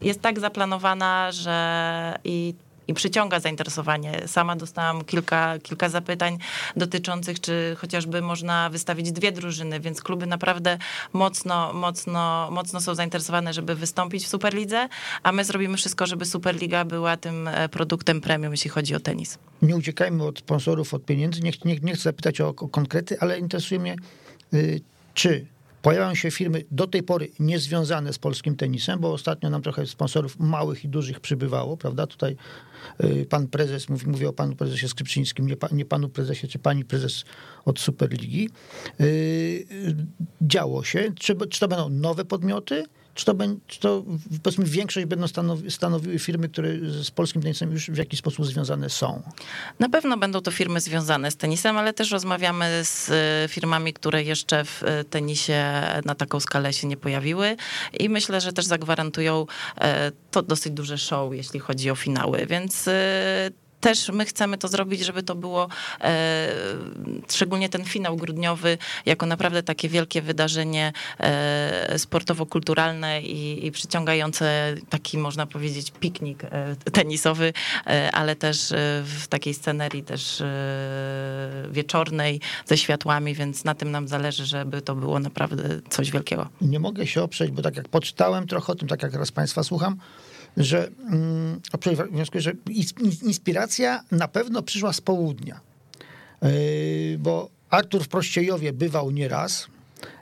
[0.00, 2.54] jest tak zaplanowana, że i
[2.88, 4.22] i przyciąga zainteresowanie.
[4.26, 6.38] Sama dostałam kilka, kilka zapytań
[6.76, 10.78] dotyczących, czy chociażby można wystawić dwie drużyny, więc kluby naprawdę
[11.12, 14.88] mocno, mocno, mocno są zainteresowane, żeby wystąpić w Superlidze,
[15.22, 19.38] a my zrobimy wszystko, żeby Superliga była tym e, produktem premium, jeśli chodzi o tenis.
[19.62, 21.40] Nie uciekajmy od sponsorów, od pieniędzy.
[21.40, 23.96] Nie, nie, nie chcę zapytać o, o konkrety, ale interesuje mnie,
[24.54, 24.80] y,
[25.14, 25.46] czy
[25.84, 30.38] Pojawiają się firmy do tej pory niezwiązane z polskim tenisem, bo ostatnio nam trochę sponsorów
[30.38, 32.06] małych i dużych przybywało, prawda?
[32.06, 32.36] Tutaj
[33.04, 36.84] y, pan prezes, mówi, mówię o panu prezesie Skrzypczyńskim, nie, nie panu prezesie, czy pani
[36.84, 37.24] prezes
[37.64, 38.50] od Superligi.
[39.00, 39.66] Y,
[40.42, 41.12] działo się.
[41.18, 42.84] Czy, czy to będą nowe podmioty?
[43.14, 43.34] Czy to,
[43.66, 44.04] czy to
[44.42, 46.68] powiedzmy większość będą stanowi, stanowiły firmy, które
[47.02, 49.22] z polskim tenisem już w jakiś sposób związane są?
[49.78, 54.22] Na pewno będą to firmy związane z tenisem, ale też rozmawiamy z e, firmami, które
[54.22, 57.56] jeszcze w e, tenisie na taką skalę się nie pojawiły
[58.00, 59.46] i myślę, że też zagwarantują
[59.78, 62.88] e, to dosyć duże show, jeśli chodzi o finały, więc
[63.84, 65.68] też my chcemy to zrobić, żeby to było
[66.00, 66.48] e,
[67.28, 75.18] szczególnie ten finał grudniowy jako naprawdę takie wielkie wydarzenie e, sportowo-kulturalne i, i przyciągające taki
[75.18, 77.52] można powiedzieć piknik e, tenisowy,
[77.86, 80.42] e, ale też e, w takiej scenerii też
[81.70, 86.48] wieczornej ze światłami, więc na tym nam zależy, żeby to było naprawdę coś wielkiego.
[86.60, 89.62] Nie mogę się oprzeć, bo tak jak poczytałem trochę o tym, tak jak teraz Państwa
[89.62, 89.96] słucham,
[90.56, 91.60] że mm,
[92.10, 92.52] wnioskuję, że
[93.22, 95.60] inspiracja na pewno przyszła z południa.
[96.42, 96.50] Yy,
[97.18, 99.66] bo Artur w Prościejowie bywał nieraz.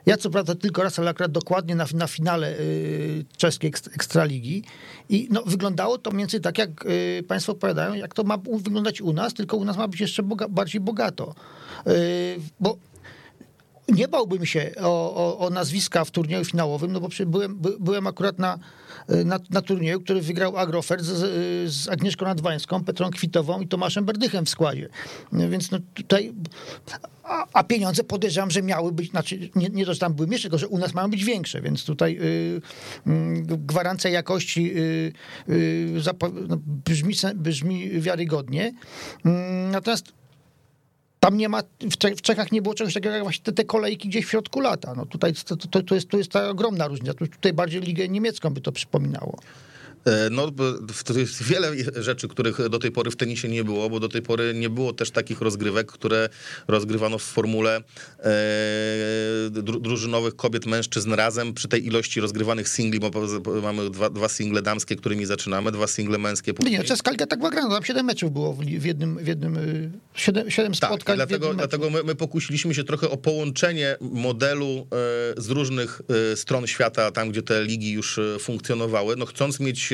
[0.05, 4.63] Ja co prawda tylko raz, ale akurat dokładnie na, na finale y, czeskiej ekstraligi.
[5.09, 9.13] I no, wyglądało to więcej tak, jak y, państwo opowiadają, jak to ma wyglądać u
[9.13, 11.35] nas, tylko u nas ma być jeszcze boga, bardziej bogato.
[12.59, 12.77] Bo
[13.89, 18.39] nie bałbym się o, o, o, nazwiska w turnieju finałowym, no bo byłem, byłem akurat
[18.39, 18.59] na,
[19.25, 24.45] na, na turnieju, który wygrał Agrofert z, z Agnieszką Nadwańską, Petrą Kwitową i Tomaszem Berdychem
[24.45, 24.89] w składzie.
[25.33, 26.33] Więc no tutaj...
[27.23, 30.43] A, a pieniądze podejrzewam, że miały być, znaczy nie, nie to, że tam były mniejsze,
[30.43, 32.61] tylko że u nas mają być większe, więc tutaj y, y,
[33.45, 35.13] gwarancja jakości y,
[35.49, 36.01] y
[36.47, 38.73] no, brzmi, brzmi wiarygodnie.
[39.25, 40.13] Mm, natomiast
[41.23, 41.61] tam nie ma,
[42.15, 44.93] w Czechach nie było czegoś takiego jak właśnie te, te kolejki gdzieś w środku lata.
[44.97, 47.13] No tutaj to, to, to, jest, to jest ta ogromna różnica.
[47.13, 49.39] Tutaj bardziej ligę niemiecką by to przypominało.
[50.05, 50.51] E, no,
[51.05, 54.21] to jest wiele rzeczy, których do tej pory w tenisie nie było, bo do tej
[54.21, 56.29] pory nie było też takich rozgrywek, które
[56.67, 57.81] rozgrywano w formule
[58.19, 58.29] e,
[59.81, 63.11] drużynowych kobiet, mężczyzn razem przy tej ilości rozgrywanych singli, bo
[63.61, 66.53] mamy dwa, dwa single damskie, którymi zaczynamy, dwa single męskie.
[66.53, 66.79] Później.
[66.79, 69.57] Nie, czeska liga tak była grana, tam siedem meczów było w jednym, w jednym
[70.15, 74.87] siedem, siedem tak, spotkań dlatego, dlatego my, my pokusiliśmy się trochę o połączenie modelu
[75.37, 76.01] e, z różnych
[76.35, 79.92] stron świata, tam gdzie te ligi już funkcjonowały, no chcąc mieć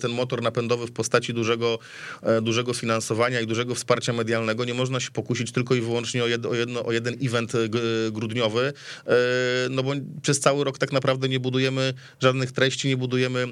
[0.00, 1.78] ten motor napędowy w postaci dużego,
[2.22, 6.26] e, dużego finansowania i dużego wsparcia medialnego, nie można się pokusić tylko i wyłącznie o,
[6.26, 7.58] jedno, o, jedno, o jeden event e,
[8.10, 8.72] grudniowy,
[9.06, 9.12] e,
[9.70, 13.46] no bo przez cały rok tak naprawdę nie budujemy żadnych treści, nie budujemy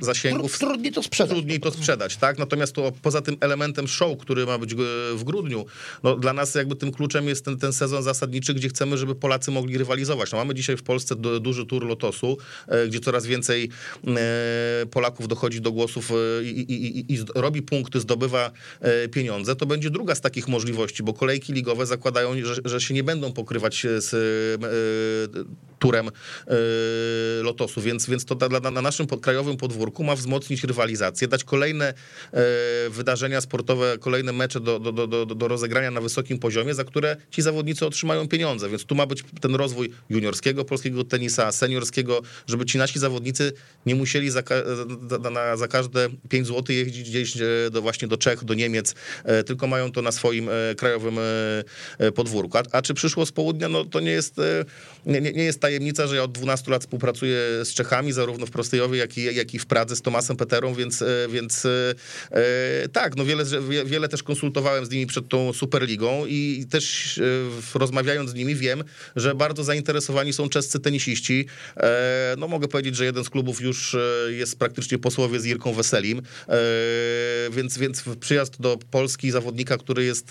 [0.00, 0.58] zasięgów.
[0.58, 1.30] Trudniej to sprzedać.
[1.36, 2.38] Trudniej to sprzedać, tak?
[2.38, 4.74] Natomiast to poza tym elementem show, który ma być
[5.14, 5.66] w grudniu,
[6.02, 9.50] no dla nas jakby tym kluczem jest ten, ten sezon zasadniczy, gdzie chcemy, żeby Polacy
[9.50, 10.32] mogli rywalizować.
[10.32, 12.38] No mamy dzisiaj w Polsce duży tur Lotosu,
[12.88, 13.70] gdzie coraz więcej
[14.06, 14.10] E,
[14.90, 18.50] Polaków dochodzi do głosów e, i, i, i, i, robi punkty, zdobywa
[18.80, 22.94] e, pieniądze, to będzie druga z takich możliwości, bo kolejki ligowe zakładają, że, że się
[22.94, 24.10] nie będą pokrywać z
[25.78, 26.10] turem
[27.42, 31.94] Lotosu, więc, więc to na, na naszym krajowym podwórku ma wzmocnić rywalizację, dać kolejne
[32.90, 37.42] wydarzenia sportowe, kolejne mecze do, do, do, do rozegrania na wysokim poziomie, za które ci
[37.42, 42.78] zawodnicy otrzymają pieniądze, więc tu ma być ten rozwój juniorskiego polskiego tenisa, seniorskiego, żeby ci
[42.78, 43.52] nasi zawodnicy
[43.86, 44.42] nie musieli musieli za,
[45.32, 47.32] na, za każde 5 zł jeździć gdzieś
[47.70, 48.94] do, właśnie do Czech, do Niemiec,
[49.46, 51.18] tylko mają to na swoim krajowym
[52.14, 52.58] podwórku.
[52.58, 53.68] A, a czy przyszło z południa?
[53.68, 54.36] No to nie jest,
[55.06, 58.98] nie, nie jest tajemnica, że ja od 12 lat współpracuję z Czechami, zarówno w Prostejowie,
[58.98, 61.66] jak i, jak i w Pradze z Tomasem Peterą, więc, więc
[62.92, 63.44] tak, no wiele,
[63.84, 67.20] wiele też konsultowałem z nimi przed tą Superligą i też
[67.74, 68.84] rozmawiając z nimi wiem,
[69.16, 71.46] że bardzo zainteresowani są czescy tenisiści.
[71.76, 75.72] E, no mogę powiedzieć, że jeden z klubów już e, jest praktycznie posłowie z Irką
[75.72, 76.52] Weselim, e,
[77.50, 80.26] więc, więc przyjazd do Polski zawodnika, który jest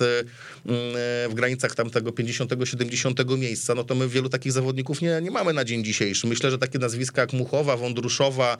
[1.30, 5.65] w granicach tamtego 50-70 miejsca, no to my wielu takich zawodników nie, nie mamy na
[5.65, 6.28] dzień dzisiejszy.
[6.28, 8.58] Myślę, że takie nazwiska jak Muchowa, Wądruszowa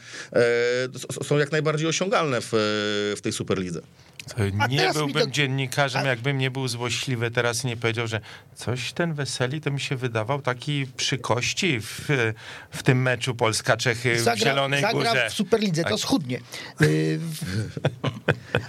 [1.24, 2.50] są jak najbardziej osiągalne w,
[3.18, 3.82] w tej Superlidze.
[4.25, 5.29] To nie byłbym do...
[5.29, 8.19] dziennikarzem, jakbym nie był złośliwy teraz i nie powiedział, że
[8.55, 12.07] coś ten Weseli to mi się wydawał taki przy kości w,
[12.69, 15.29] w tym meczu Polska-Czechy w Zielonej zagra Górze.
[15.29, 15.91] w Superlidze, tak.
[15.91, 16.39] to schudnie.
[16.81, 17.19] Y,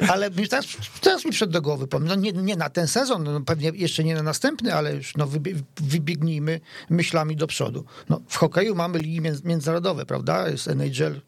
[0.09, 0.67] ale teraz,
[1.01, 4.05] teraz mi przed do głowy pomysł, no nie, nie na ten sezon, no pewnie jeszcze
[4.05, 5.29] nie na następny, ale już no
[5.77, 7.85] wybiegnijmy myślami do przodu.
[8.09, 10.49] No, w hokeju mamy ligi międzynarodowe, prawda?
[10.49, 11.21] Jest NHL,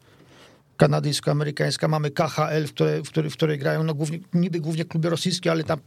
[0.79, 5.09] kanadyjsko-amerykańska, mamy KHL, w której, w której, w której grają no głównie, niby głównie kluby
[5.09, 5.79] rosyjskie, ale tam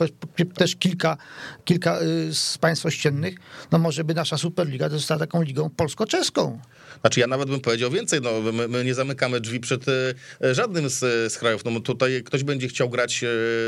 [0.54, 1.16] też kilka,
[1.64, 3.34] kilka y, z państw ościennych.
[3.72, 6.58] No może by nasza Superliga została taką ligą polsko-czeską.
[7.02, 10.88] Znaczy ja nawet bym powiedział więcej, no my, my nie zamykamy drzwi przed e, żadnym
[10.88, 10.98] z,
[11.32, 11.64] z krajów.
[11.64, 13.26] No tutaj ktoś będzie chciał grać e,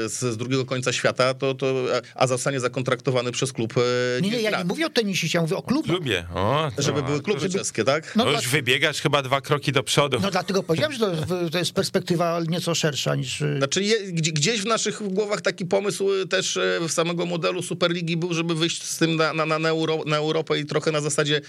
[0.09, 3.75] z, z drugiego końca świata, to, to, a zostanie zakontraktowany przez klub.
[3.77, 5.89] E, nie, nie, ja nie mówię o tenisie, ja mówię o klubie.
[5.89, 7.59] Klubie, o, Żeby były kluby żeby...
[7.59, 8.17] czeskie, tak?
[8.17, 10.19] No, no już wybiegasz chyba dwa kroki do przodu.
[10.23, 13.43] No dlatego powiedziałem, że to, to jest perspektywa nieco szersza niż...
[13.59, 18.55] Znaczy je, gdzieś w naszych głowach taki pomysł też w samego modelu Superligi był, żeby
[18.55, 21.41] wyjść z tym na, na, na, Euro, na Europę i trochę na zasadzie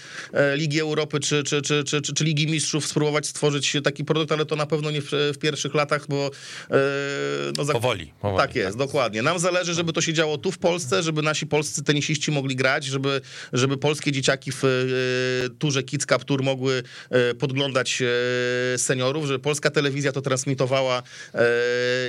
[0.54, 4.46] Ligi Europy czy, czy, czy, czy, czy, czy Ligi Mistrzów spróbować stworzyć taki produkt, ale
[4.46, 6.30] to na pewno nie w, w pierwszych latach, bo...
[6.70, 6.78] E,
[7.56, 7.72] no, za...
[7.72, 8.46] powoli, powoli.
[8.46, 8.86] Tak jest, tak.
[8.86, 9.22] dokładnie.
[9.22, 12.84] Nam zależy, żeby to się działo tu w Polsce, żeby nasi polscy tenisiści mogli grać,
[12.84, 13.20] żeby,
[13.52, 14.68] żeby polskie dzieciaki w e,
[15.58, 18.02] turze Kids Cup Tour mogły e, podglądać
[18.76, 21.02] seniorów, żeby polska telewizja to transmitowała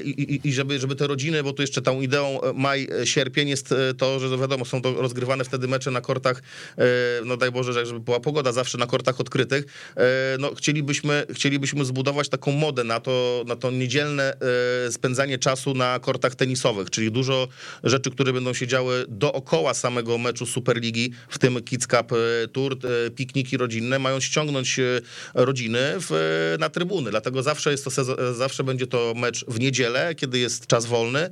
[0.03, 3.73] i, i, i żeby, żeby te rodziny, bo tu jeszcze tą ideą maj, sierpień jest
[3.97, 6.41] to, że wiadomo, są to rozgrywane wtedy mecze na kortach,
[7.25, 9.57] no daj Boże, żeby była pogoda zawsze na kortach odkrytych,
[10.39, 14.38] no, chcielibyśmy, chcielibyśmy zbudować taką modę na to, na to niedzielne
[14.88, 17.48] e, spędzanie czasu na kortach tenisowych, czyli dużo
[17.84, 22.78] rzeczy, które będą się działy dookoła samego meczu Superligi, w tym Kids Cup e, Tour,
[23.15, 24.80] pikniki rodzinne, mają ściągnąć
[25.34, 27.12] rodziny w, na trybuny.
[27.12, 31.30] Dlatego zawsze jest to sezon, zawsze będzie to mecz w niedzielę, kiedy jest czas wolny.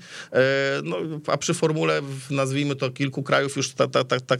[0.83, 4.39] No, a przy formule, nazwijmy to kilku krajów, już tak, tak, tak,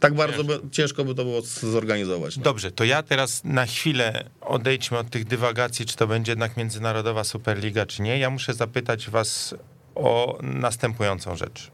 [0.00, 2.36] tak bardzo by, ciężko by to było zorganizować.
[2.36, 2.42] No.
[2.42, 6.56] Dobrze, to ja teraz teraz na chwilę odejdźmy od tych dywagacji, czy to będzie jednak
[6.56, 8.18] międzynarodowa Superliga, czy nie.
[8.18, 9.54] Ja muszę zapytać was
[9.94, 11.70] o następującą rzecz.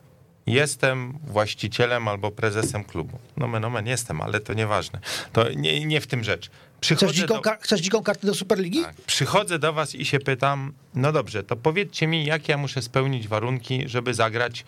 [0.46, 3.18] Jestem właścicielem albo prezesem klubu.
[3.36, 5.00] No men, no jestem, ale to nieważne.
[5.32, 6.50] To nie, nie w tym rzecz.
[6.82, 7.50] Chcesz dziką, do...
[7.60, 8.82] chcesz dziką kartę do Superligi?
[8.82, 8.94] Tak.
[8.94, 13.28] Przychodzę do was i się pytam, no dobrze, to powiedzcie mi, jakie ja muszę spełnić
[13.28, 14.64] warunki, żeby zagrać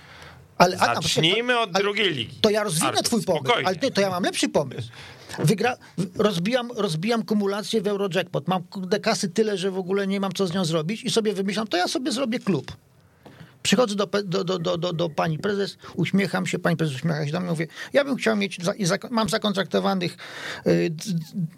[0.60, 2.36] ale, Zacznijmy od drugiej ligi.
[2.40, 3.68] To ja rozwinę Artur, twój pomysł, spokojnie.
[3.68, 4.88] ale to ja mam lepszy pomysł.
[5.38, 5.76] Wygra,
[6.16, 8.48] rozbijam, rozbijam kumulację w Eurojackpot.
[8.48, 8.62] Mam
[9.02, 11.76] kasy tyle, że w ogóle nie mam co z nią zrobić i sobie wymyślam, to
[11.76, 12.76] ja sobie zrobię klub.
[13.62, 17.40] Przychodzę do, do, do, do, do pani prezes, uśmiecham się, pani prezes uśmiecha się do
[17.40, 18.58] mnie, mówię, ja bym chciał mieć,
[19.10, 20.16] mam zakontraktowanych
[20.66, 20.94] y,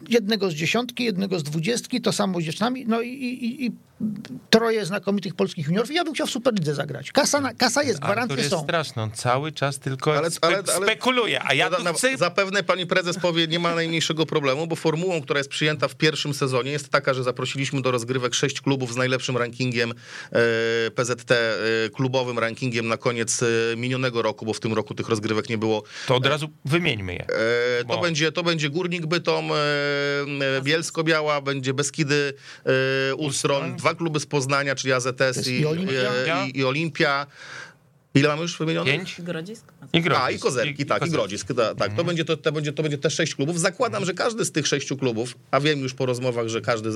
[0.08, 3.72] jednego z dziesiątki, jednego z dwudziestki, to samo z dziewczynami, no i, i, i
[4.50, 7.12] troje znakomitych polskich juniorów i ja bym chciał w Superlidze zagrać.
[7.12, 8.62] Kasa, na, kasa jest, gwarancje jest są.
[8.62, 12.16] straszne, on cały czas tylko ale, spe, ale, ale, spekuluje, a ja tu chcę...
[12.16, 16.34] Zapewne pani prezes powie, nie ma najmniejszego problemu, bo formułą, która jest przyjęta w pierwszym
[16.34, 20.34] sezonie jest taka, że zaprosiliśmy do rozgrywek sześć klubów z najlepszym rankingiem e,
[20.90, 21.56] PZT, e,
[21.90, 25.82] klubowym rankingiem na koniec e, minionego roku, bo w tym roku tych rozgrywek nie było.
[26.06, 27.26] To od razu wymieńmy je.
[27.26, 27.94] E, bo...
[27.94, 29.54] to, będzie, to będzie Górnik Bytom, e,
[30.56, 32.34] e, Bielsko-Biała, będzie Beskidy,
[33.16, 36.46] Ustron, dwa kluby z Poznania, czyli AZS i, i, Olimpia.
[36.46, 37.26] i, i Olimpia.
[38.14, 38.94] Ile mamy już wymienionych?
[38.94, 39.20] Pięć.
[39.20, 39.64] Grodzisk?
[39.92, 40.24] I Grodzisk.
[40.24, 41.48] A, i Kozerki, I, tak, i, i Grodzisk.
[41.48, 41.72] Tak, tak.
[41.72, 41.96] Mhm.
[41.96, 43.60] To, będzie, to, to, będzie, to będzie te sześć klubów.
[43.60, 46.92] Zakładam, że każdy z tych sześciu klubów, a wiem już po rozmowach, że każdy e,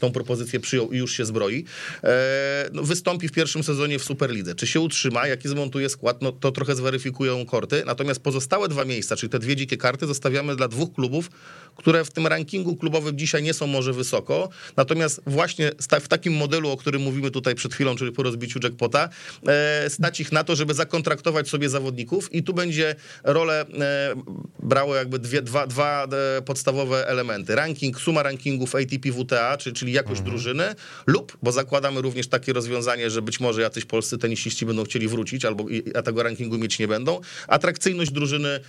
[0.00, 1.64] tą propozycję przyjął i już się zbroi,
[2.04, 4.54] e, no, wystąpi w pierwszym sezonie w Superlidze.
[4.54, 7.82] Czy się utrzyma, jaki zmontuje skład, no to trochę zweryfikują korty.
[7.86, 11.30] Natomiast pozostałe dwa miejsca, czyli te dwie dzikie karty, zostawiamy dla dwóch klubów,
[11.76, 14.48] które w tym rankingu klubowym dzisiaj nie są może wysoko.
[14.76, 19.08] Natomiast właśnie w takim modelu, o którym mówimy tutaj przed chwilą, czyli po rozbiciu jackpota,
[19.46, 24.14] e, stać ich na to, żeby zakontraktować sobie zawodników i tu będzie rolę e,
[24.62, 26.06] brało jakby dwie, dwa, dwa
[26.38, 27.54] e, podstawowe elementy.
[27.54, 30.74] Ranking, suma rankingów ATP WTA, czyli, czyli jakość drużyny
[31.06, 35.44] lub, bo zakładamy również takie rozwiązanie, że być może jacyś polscy tenisiści będą chcieli wrócić
[35.44, 38.60] albo a tego rankingu mieć nie będą, atrakcyjność drużyny,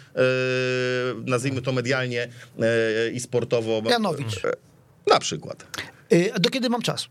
[1.25, 2.27] nazwijmy to medialnie
[3.13, 3.81] i sportowo.
[3.89, 4.45] Janowicz.
[4.45, 4.51] E,
[5.07, 5.65] Na przykład.
[6.35, 7.07] A do kiedy mam czas?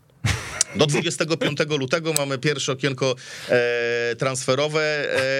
[0.75, 3.15] Do 25 lutego mamy pierwsze okienko
[3.49, 4.81] e, transferowe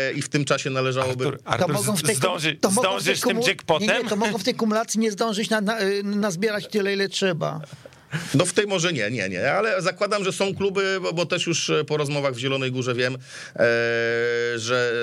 [0.09, 1.25] e, i w tym czasie należałoby...
[1.25, 3.87] Artur, Artur mogą w tej, zdąży, to mogą w tej zdążysz z tym kumu- jackpotem?
[3.87, 7.09] Nie, nie, to mogą w tej kumulacji nie zdążyć na, na, y, nazbierać tyle, ile
[7.09, 7.61] trzeba.
[8.33, 11.47] No w tej może nie, nie, nie, ale zakładam, że są kluby, bo, bo też
[11.47, 13.19] już po rozmowach w Zielonej Górze wiem, e,
[14.55, 14.93] że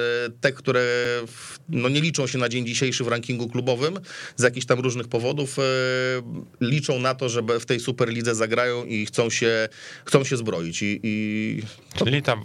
[0.40, 0.80] te, które
[1.26, 4.00] w, no nie liczą się na dzień dzisiejszy w rankingu klubowym
[4.36, 5.62] z jakichś tam różnych powodów, e,
[6.60, 9.68] liczą na to, że w tej Superlidze zagrają i chcą się,
[10.04, 11.62] chcą się zbroić i, i
[12.04, 12.44] Czyli tam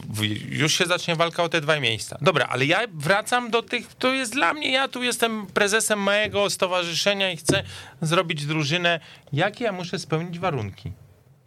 [0.50, 2.18] już się zacznie walka o te dwa miejsca.
[2.22, 6.50] Dobra, ale ja wracam do tych, to jest dla mnie, ja tu jestem prezesem mojego
[6.50, 7.64] stowarzyszenia i chcę
[8.02, 9.00] zrobić drużynę.
[9.34, 10.53] Jakie ja muszę spełnić warunki?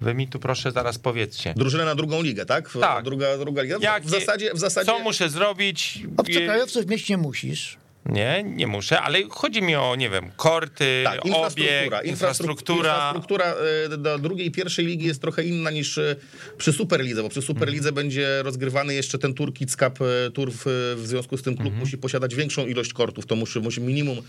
[0.01, 1.55] Wy mi tu proszę zaraz powiedzcie.
[1.57, 2.69] drużynę na drugą ligę, tak?
[2.69, 3.05] W- Tak.
[3.05, 3.77] Druga, druga liga.
[3.81, 6.03] Jakie- W zasadzie, w zasadzie Co muszę zrobić?
[6.17, 7.79] Obcokrajowców mieć nie musisz.
[8.09, 12.93] Nie, nie muszę, ale chodzi mi o, nie wiem, korty, Tak, obieg, infrastruktura.
[12.93, 13.55] Infrastruktura
[13.93, 16.17] e, do drugiej, pierwszej ligi jest trochę inna niż e,
[16.59, 21.03] przy Superlidze, bo przy Superlidze będzie rozgrywany jeszcze ten Tour Kids Cup e, Tour, w,
[21.05, 24.23] związku z tym klub musi posiadać większą ilość kortów, to musi, musi minimum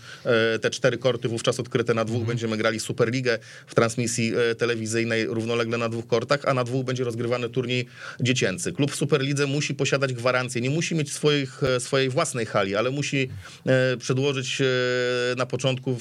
[0.60, 5.88] te cztery korty wówczas odkryte na dwóch, będziemy grali Superligę w transmisji telewizyjnej równolegle na
[5.88, 7.86] dwóch kortach, a na dwóch będzie rozgrywany turniej
[8.20, 8.72] dziecięcy.
[8.72, 13.28] Klub w Superlidze musi posiadać gwarancję, nie musi mieć swoich, swojej własnej hali, ale musi
[13.98, 14.64] przedłożyć e,
[15.36, 15.96] na początku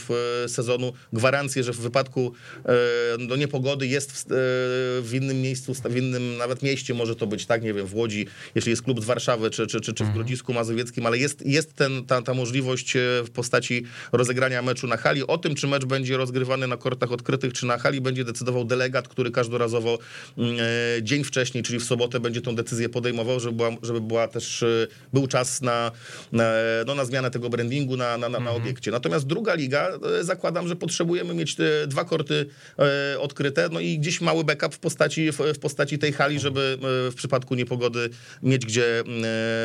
[0.46, 2.34] e, sezonu gwarancję, że w wypadku
[2.66, 2.74] e,
[3.20, 7.64] no, niepogody jest w, e, innym miejscu, w innym nawet mieście może to być, tak,
[7.64, 10.54] nie wiem, w Łodzi, jeśli jest klub z Warszawy, czy, czy, czy, czy w Grodzisku
[10.54, 15.28] Mazowieckim, ale jest, jest ten, ta, ta możliwość e, w postaci rozegrania meczu na hali.
[15.28, 19.08] O tym, czy mecz będzie rozgrywany na kortach odkrytych, czy na hali, będzie decydował delegat,
[19.08, 20.00] który każdorazowo
[20.38, 24.28] mm, e, dzień wcześniej, czyli w sobotę, będzie tą decyzję podejmował, żeby była, żeby była
[24.28, 25.92] też, e, był czas na,
[26.32, 26.52] na,
[26.86, 28.92] no, na zmianę tego brandingu na, na, na, na obiekcie.
[28.92, 29.90] Natomiast druga liga,
[30.20, 32.46] e, zakładam, że potrzebujemy mieć te dwa korty
[32.80, 36.78] e, odkryte, no i gdzieś mały backup w postaci, w, postaci tej hali, żeby
[37.08, 38.10] e, w przypadku niepogody
[38.44, 39.04] mieć gdzie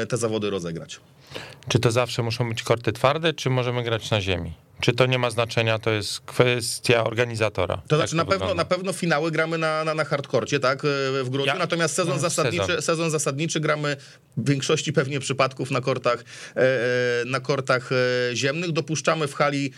[0.09, 1.01] te zawody rozegrać.
[1.69, 4.53] Czy to zawsze muszą być korty twarde, czy możemy grać na ziemi?
[4.83, 7.83] Czy to nie ma znaczenia, to jest kwestia organizatora?
[7.89, 8.63] To znaczy na pewno, wygląda?
[8.63, 10.89] na pewno finały gramy na, na, na hardkorcie, tak, e,
[11.25, 12.83] w grudniu, Ja- natomiast sezon, no, zasadniczy, sezon.
[12.83, 13.11] sezon.
[13.11, 13.97] zasadniczy gramy
[14.37, 16.25] w większości pewnie przypadków na kortach,
[16.57, 17.91] e, e, na kortach
[18.35, 18.73] ziemnych.
[18.73, 19.73] Dopuszczamy w hali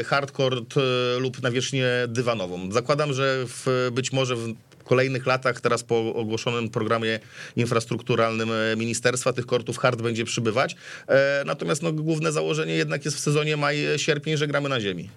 [0.00, 0.80] e, hardcourt e,
[1.18, 2.72] lub nawierzchnię dywanową.
[2.72, 4.54] Zakładam, że w, być może w
[4.84, 7.18] kolejnych latach, teraz po ogłoszonym programie
[7.56, 10.76] infrastrukturalnym e, ministerstwa, tych kortów hard będzie przybywać.
[11.08, 15.10] E, Natomiast no, główne założenie jednak jest w sezonie maj-sierpień, że gramy na ziemi.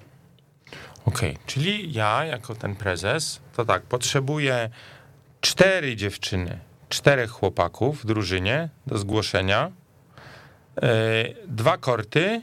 [1.05, 4.70] Okej, czyli ja jako ten prezes, to tak, potrzebuję
[5.41, 6.59] cztery dziewczyny,
[6.89, 9.72] czterech chłopaków w drużynie do zgłoszenia,
[10.82, 12.41] e, dwa korty,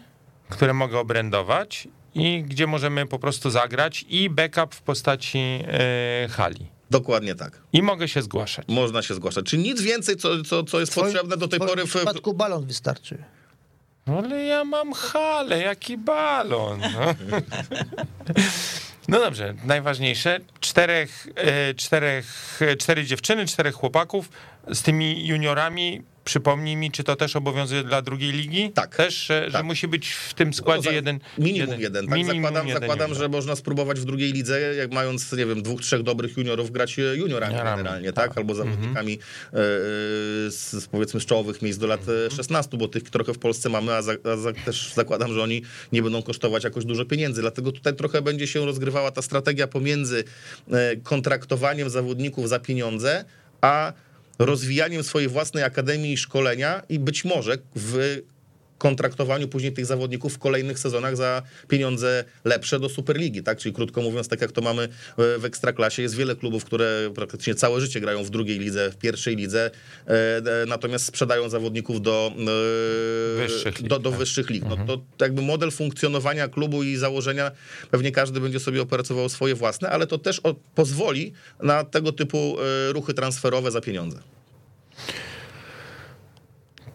[0.49, 6.74] które mogę obrędować i gdzie możemy po prostu zagrać i backup w postaci e, hali.
[6.99, 7.61] Dokładnie tak.
[7.72, 8.68] I mogę się zgłaszać.
[8.68, 9.45] Można się zgłaszać.
[9.47, 11.86] Czyli nic więcej, co, co, co jest potrzebne do tej pory.
[11.86, 13.24] W, przypadku balon wystarczy.
[14.07, 16.80] No ale ja mam halę, jaki balon.
[16.80, 17.14] No,
[19.09, 24.28] no dobrze, najważniejsze, czterech, e, czterech, e, cztery dziewczyny, czterech chłopaków
[24.72, 26.03] z tymi juniorami.
[26.25, 28.70] Przypomnij mi, czy to też obowiązuje dla drugiej ligi?
[28.75, 28.97] Tak.
[28.97, 29.64] Też, że, Tak.
[29.64, 31.18] musi być w tym składzie No, jeden.
[31.39, 32.07] minimum jeden.
[32.07, 32.18] tak?
[32.18, 35.81] minimum zakładam, jeden zakładam że można spróbować w drugiej lidze, jak mając, nie wiem, dwóch,
[35.81, 38.29] trzech dobrych juniorów, grać e, juniorami generalnie, tak.
[38.29, 38.39] tak?
[38.39, 39.61] Albo zawodnikami e, e,
[40.51, 43.93] z, powiedzmy z czołowych miejsc do lat e, 16, bo tych trochę w Polsce mamy,
[43.93, 45.62] a, za, a za, też zakładam, że oni
[45.93, 47.41] nie będą kosztować jakoś dużo pieniędzy.
[47.41, 50.25] Dlatego tutaj trochę będzie się rozgrywała ta strategia pomiędzy
[51.03, 53.25] kontraktowaniem zawodników za pieniądze,
[53.61, 53.93] a
[54.39, 58.22] rozwijaniem swojej własnej akademii i szkolenia i być może w
[58.85, 63.59] kontraktowaniu później tych zawodników w kolejnych sezonach za pieniądze lepsze do Superligi, tak?
[63.59, 64.89] Czyli krótko mówiąc, tak jak to mamy e,
[65.39, 69.37] w Ekstraklasie, jest wiele klubów, które praktycznie całe życie grają w drugiej lidze, w pierwszej
[69.37, 69.70] lidze,
[70.07, 74.18] e, natomiast sprzedają zawodników do, e, Wyższych lig, do, do tak.
[74.18, 74.64] wyższych lig.
[74.68, 77.51] No to jakby model funkcjonowania klubu i założenia,
[77.91, 80.41] pewnie każdy będzie sobie opracował swoje własne, ale to też
[80.74, 81.32] pozwoli
[81.62, 82.57] na tego typu
[82.93, 84.18] ruchy transferowe za pieniądze.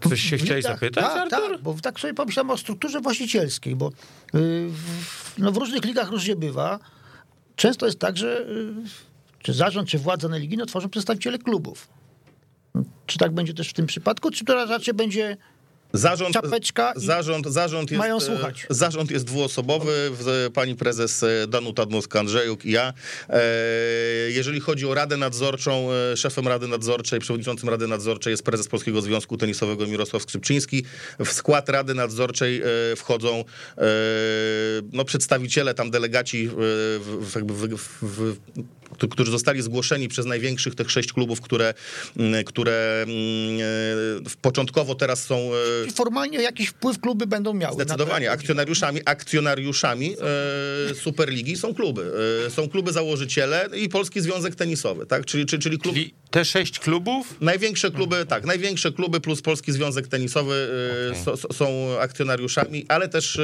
[0.08, 1.50] Coś się chciałeś Tak, zapytać, tak, Artur?
[1.52, 3.92] tak, bo tak sobie pomyślałem o strukturze właścicielskiej, bo y,
[4.68, 6.78] w, no w różnych ligach różnie bywa.
[7.56, 8.74] Często jest tak, że y,
[9.42, 11.88] czy zarząd, czy władza na ligi no, tworzą przedstawiciele klubów.
[13.06, 15.36] Czy tak będzie też w tym przypadku, czy to raczej będzie
[15.92, 18.66] Zarząd, Czapeczka zarząd, zarząd, jest, mają e, słuchać.
[18.70, 20.10] zarząd jest dwuosobowy,
[20.54, 22.92] pani prezes e, Danuta Dmowska-Andrzejuk i ja.
[23.28, 23.40] E,
[24.30, 29.36] Jeżeli chodzi o Radę Nadzorczą, szefem Rady Nadzorczej, przewodniczącym Rady Nadzorczej jest prezes Polskiego Związku
[29.36, 30.84] Tenisowego Mirosław Skrzypczyński.
[31.18, 32.62] W skład Rady Nadzorczej
[32.96, 33.44] wchodzą
[34.92, 36.56] no, przedstawiciele, tam delegaci, w,
[37.00, 38.36] w, w,
[39.10, 41.74] którzy zostali zgłoszeni przez największych tych sześć klubów, które,
[42.16, 43.16] mm, które mm,
[44.26, 47.74] e, początkowo teraz są e, I formalnie jakiś wpływ kluby będą miały.
[47.74, 48.30] Zdecydowanie.
[48.30, 50.16] Akcjonariuszami, akcjonariuszami
[50.90, 52.12] e, Superligi są kluby.
[52.48, 55.26] Są kluby założyciele i Polski Związek Tenisowy, tak?
[55.26, 55.94] Czyli, czyli, czyli klub...
[55.94, 60.68] Czyli te sześć klubów Największe kluby, tak, największe kluby plus Polski Związek Tenisowy
[61.24, 63.40] so, są akcjonariuszami, ale też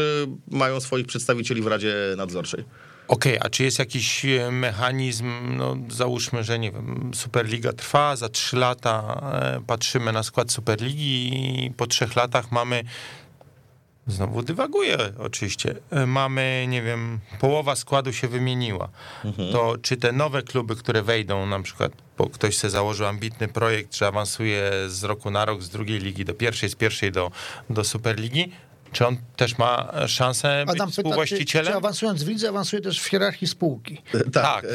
[0.50, 2.64] mają swoich przedstawicieli w Radzie Nadzorczej.
[3.08, 8.28] Okej, a czy jest jakiś e, mechanizm, no załóżmy, że nie wiem, Superliga trwa, za
[8.28, 12.84] trzy lata e, patrzymy na skład Superligi i po trzech latach mamy,
[14.06, 18.88] znowu dywaguję oczywiście, e, mamy, nie wiem, połowa składu się wymieniła.
[19.52, 23.96] To czy te nowe kluby, które wejdą, na przykład, bo ktoś sobie założył ambitny projekt,
[23.96, 27.30] że awansuje z roku na rok z drugiej ligi do pierwszej, z pierwszej do,
[27.70, 28.52] do Superligi,
[28.92, 31.66] czy on też ma szansę być Adam pyta, czy, współwłaścicielem?
[31.72, 34.02] czy awansując w lidze, awansuje też w hierarchii spółki.
[34.32, 34.66] Tak.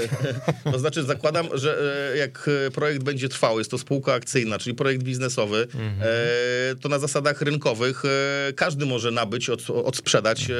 [0.71, 1.77] To znaczy zakładam, że
[2.13, 5.67] e, jak e, projekt będzie trwał, jest to spółka akcyjna, czyli projekt biznesowy,
[6.01, 10.55] e, to na zasadach rynkowych e, każdy może nabyć, od, odsprzedać e,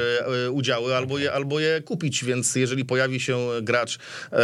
[0.46, 3.98] e, udziały albo je, albo je kupić, więc jeżeli pojawi się gracz,
[4.32, 4.38] e,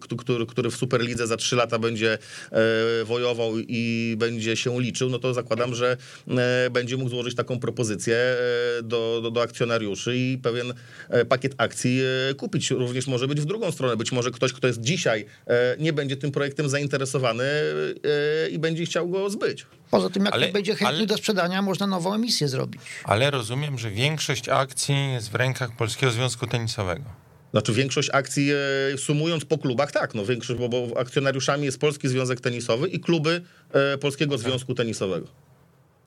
[0.00, 2.18] któ- który, który w Superlidze za trzy lata będzie
[2.52, 5.96] e, wojował i będzie się liczył, no to zakładam, że
[6.66, 10.74] e, będzie mógł złożyć taką propozycję e, do, do, do akcjonariuszy i pewien
[11.08, 12.70] e, pakiet akcji e, kupić.
[12.70, 13.96] Również może być w drugą stronę.
[13.96, 15.26] Być może ktoś, kto jest dzisiaj,
[15.78, 17.44] nie będzie tym projektem zainteresowany
[18.50, 19.66] i będzie chciał go zbyć.
[19.90, 22.82] Poza tym, jak Ale- ktoś będzie chętny ale- do sprzedania, można nową emisję zrobić.
[23.04, 27.04] Ale rozumiem, że większość akcji jest w rękach Polskiego Związku Tenisowego.
[27.52, 28.50] Znaczy większość akcji,
[28.96, 33.42] sumując po klubach, tak, no większość, bo, bo akcjonariuszami jest Polski Związek Tenisowy i kluby
[34.00, 35.26] Polskiego Związku Tenisowego.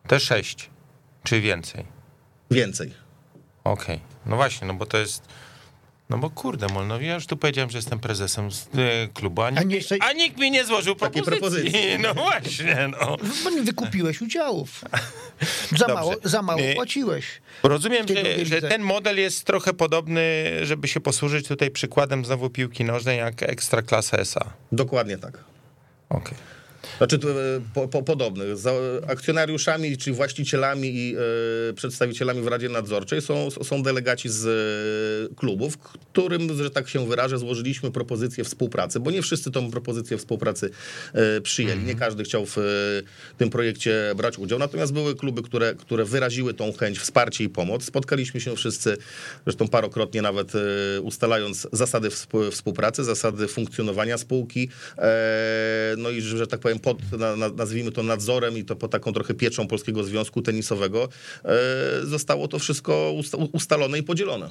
[0.07, 0.69] Te sześć,
[1.25, 1.85] czy więcej.
[2.51, 2.93] Więcej.
[3.63, 5.23] Okej, no właśnie, no bo to jest...
[6.09, 9.45] No bo kurde, Molnowi, ja już tu powiedziałem, że jestem prezesem z, e, klubu, a,
[9.45, 11.71] A nikt, jeszcze- a nikt mi nie złożył Takiej propozycji.
[11.71, 11.99] propozycji.
[11.99, 13.17] No właśnie, no.
[13.43, 14.81] Bo nie wykupiłeś udziałów.
[15.77, 16.75] Za mało, za mało Nie.
[16.75, 17.25] płaciłeś.
[17.63, 22.83] Rozumiem, że, że ten model jest trochę podobny, żeby się posłużyć tutaj przykładem znowu piłki
[22.83, 24.53] nożnej, jak Ekstraklasa SA.
[24.71, 25.43] Dokładnie tak.
[26.09, 26.37] Okej.
[26.97, 27.19] Znaczy e,
[27.73, 28.57] po, po, podobnych.
[28.57, 28.71] Za
[29.07, 31.15] akcjonariuszami, czyli właścicielami i
[31.69, 34.45] e, przedstawicielami w Radzie Nadzorczej są, są delegaci z
[35.31, 40.17] e, klubów, którym, że tak się wyrażę, złożyliśmy propozycję współpracy, bo nie wszyscy tą propozycję
[40.17, 40.69] współpracy
[41.13, 41.83] e, przyjęli.
[41.83, 42.55] Nie każdy chciał w
[43.37, 44.59] tym projekcie brać udział.
[44.59, 47.83] Natomiast były kluby, które, które wyraziły tą chęć, wsparcie i pomoc.
[47.83, 48.97] Spotkaliśmy się wszyscy,
[49.45, 50.51] zresztą parokrotnie nawet
[51.01, 54.69] ustalając zasady współ- współpracy, zasady funkcjonowania spółki.
[55.97, 59.13] No i, że tak powiem, pod, na, na, nazwijmy to nadzorem i to pod taką
[59.13, 61.09] trochę pieczą Polskiego Związku Tenisowego
[61.45, 61.49] e,
[62.03, 64.49] zostało to wszystko usta, ustalone i podzielone.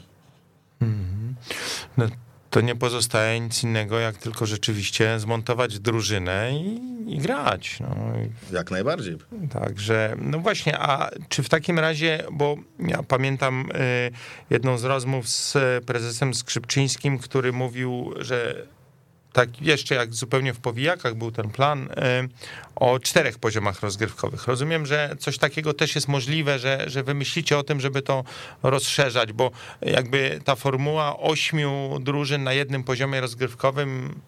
[1.97, 2.09] No,
[2.51, 6.81] to nie pozostaje nic innego, jak tylko rzeczywiście zmontować drużynę i,
[7.15, 7.81] i grać.
[7.81, 7.97] No.
[8.53, 9.17] Jak najbardziej.
[9.51, 14.11] Także, no właśnie, a czy w takim razie, bo ja pamiętam y,
[14.51, 18.67] jedną z rozmów z prezesem Skrzypczyńskim, który mówił, że
[19.35, 21.89] tak jeszcze jak zupełnie w powijakach był ten plan y,
[22.77, 24.47] o czterech poziomach rozgrywkowych.
[24.47, 28.25] Rozumiem, że coś takiego też jest możliwe, że, że wymyślicie o tym, żeby to
[28.63, 29.51] rozszerzać, bo
[29.83, 34.21] jakby ta formuła ośmiu drużyn na jednym poziomie rozgrywkowym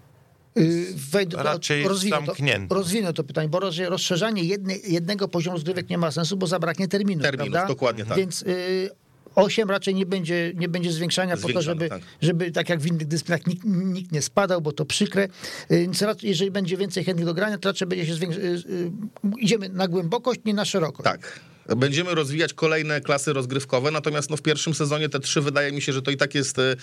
[0.56, 2.74] Yy, Wejdę, Raczej rozwinę to, zamknięte.
[2.74, 6.88] rozwinę to pytanie, bo roz- rozszerzanie jednej, jednego poziomu rozgrywek nie ma sensu, bo zabraknie
[6.88, 7.68] terminów, Terminów, prawda?
[7.74, 8.18] dokładnie tak.
[8.18, 8.90] Więc y,
[9.36, 12.02] 8 raczej nie będzie, nie będzie zwiększania po to, żeby, tak.
[12.20, 15.24] żeby tak jak w innych dyscyplinach nikt, nikt nie spadał, bo to przykre.
[15.24, 15.28] Y,
[15.70, 18.90] Więc raczej, jeżeli będzie więcej chętnych do grania, to raczej będzie się zwiększa, y, y,
[19.38, 21.04] idziemy na głębokość, nie na szerokość.
[21.04, 21.40] Tak.
[21.68, 25.92] Będziemy rozwijać kolejne klasy rozgrywkowe, natomiast no w pierwszym sezonie te trzy wydaje mi się,
[25.92, 26.76] że to i tak jest e,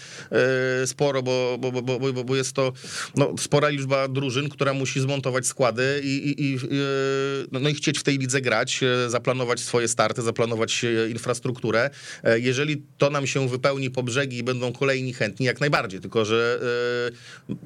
[0.82, 2.74] e, sporo, bo, bo, bo, bo, jest to
[3.16, 6.60] no, spora liczba drużyn, która musi zmontować składy i, i, e,
[7.52, 11.90] no, no i chcieć w tej lidze grać, zaplanować swoje starty, zaplanować infrastrukturę.
[12.36, 16.60] Jeżeli to nam się wypełni po brzegi i będą kolejni chętni, jak najbardziej, tylko że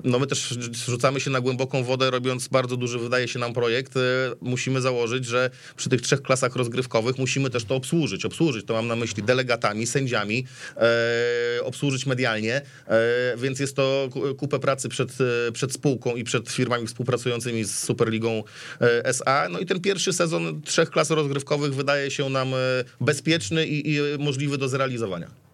[0.04, 3.94] no my też rzucamy się na głęboką wodę, robiąc bardzo duży, wydaje się nam projekt.
[4.42, 8.26] Musimy założyć, że przy tych trzech klasach rozgrywkowych musimy też to obsłużyć.
[8.26, 10.46] Obsłużyć to mam na myśli delegatami, sędziami,
[10.78, 15.10] e, obsłużyć medialnie, e, więc jest to ku- kupę pracy przed,
[15.48, 18.44] e, przed spółką i przed firmami współpracującymi z Superligą
[18.82, 19.48] e, SA.
[19.50, 22.58] No i ten pierwszy sezon trzech klas rozgrywkowych wydaje się nam e,
[23.02, 25.47] bezpieczny i, i możliwy do zrealizowania.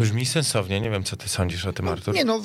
[0.00, 2.14] Brzmi sensownie, nie wiem, co ty sądzisz o tym, Artur.
[2.14, 2.40] Nie no,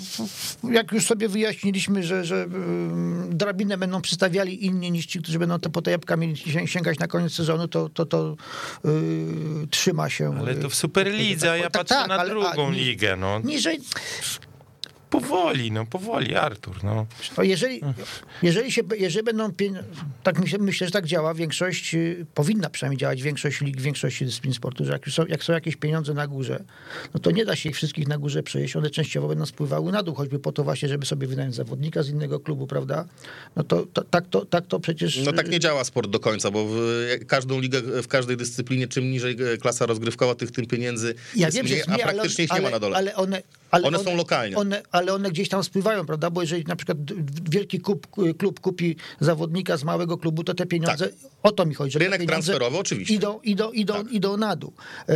[0.71, 5.59] jak już sobie wyjaśniliśmy, że, że ym, drabinę będą przystawiali inni niż ci, którzy będą
[5.59, 8.35] te po te jabłka mieli się- sięgać na koniec sezonu, to, to, to
[8.83, 8.91] yy,
[9.69, 10.35] trzyma się.
[10.39, 13.15] Ale to yy, w Superlidze, a ja tak, patrzę tak, na ale- drugą a- ligę,
[13.15, 13.39] no.
[13.39, 13.79] Niżej,
[15.21, 17.05] Powoli, no, powoli, Artur, no.
[17.37, 17.81] No jeżeli,
[18.43, 19.49] jeżeli, się, jeżeli będą,
[20.23, 24.53] tak myślę, myślę, że tak działa, większość, y, powinna przynajmniej działać większość lig, większości dyscyplin
[24.53, 26.63] sportu, że jak, są, jak są jakieś pieniądze na górze,
[27.13, 30.03] no to nie da się ich wszystkich na górze przejeść, one częściowo będą spływały na
[30.03, 33.05] dół, choćby po to właśnie, żeby sobie wynająć zawodnika z innego klubu, prawda?
[33.55, 35.17] No to, to tak, to tak to przecież...
[35.25, 39.11] No tak nie działa sport do końca, bo w każdą ligę, w każdej dyscyplinie, czym
[39.11, 42.13] niżej e, klasa rozgrywkowa, tych tym pieniędzy Ja jest wiem, mniej, jest a mniej, ale,
[42.13, 42.97] praktycznie ich nie ale, ma na dole.
[42.97, 43.41] ale one...
[43.71, 44.57] Ale One są lokalnie.
[44.57, 46.29] One, ale one gdzieś tam spływają, prawda?
[46.29, 46.97] Bo jeżeli na przykład
[47.49, 51.09] wielki klub, klub kupi zawodnika z małego klubu, to te pieniądze,
[51.43, 51.91] o to mi chodzi.
[51.91, 52.11] że Tak.
[52.11, 53.13] Rynek transferowy, oczywiście.
[53.13, 53.23] Tak.
[53.23, 54.73] Idą, idą, idą, idą na dół.
[55.07, 55.15] Yy,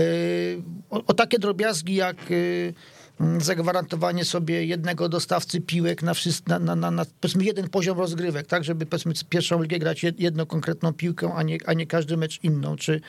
[0.90, 2.74] O, o takie drobiazgi jak mm,
[3.40, 8.48] zagwarantowanie sobie jednego dostawcy piłek na, wszys- na, na, na, na powiedzmy jeden poziom rozgrywek,
[8.48, 12.18] tak, żeby powiedzmy pierwszą ligę grać jed- jedną konkretną piłkę, a nie, a nie każdy
[12.18, 13.02] mecz inną, czy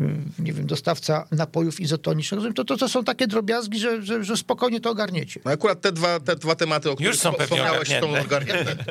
[0.00, 0.06] yy,
[0.38, 2.54] nie wiem, dostawca napojów izotonicznych.
[2.54, 5.40] To, to, to są takie drobiazgi, że, że, że spokojnie to ogarniecie.
[5.44, 8.76] No akurat te dwa, te dwa tematy, o których są wspo- pewnie wspomniałeś, są ogarnięte.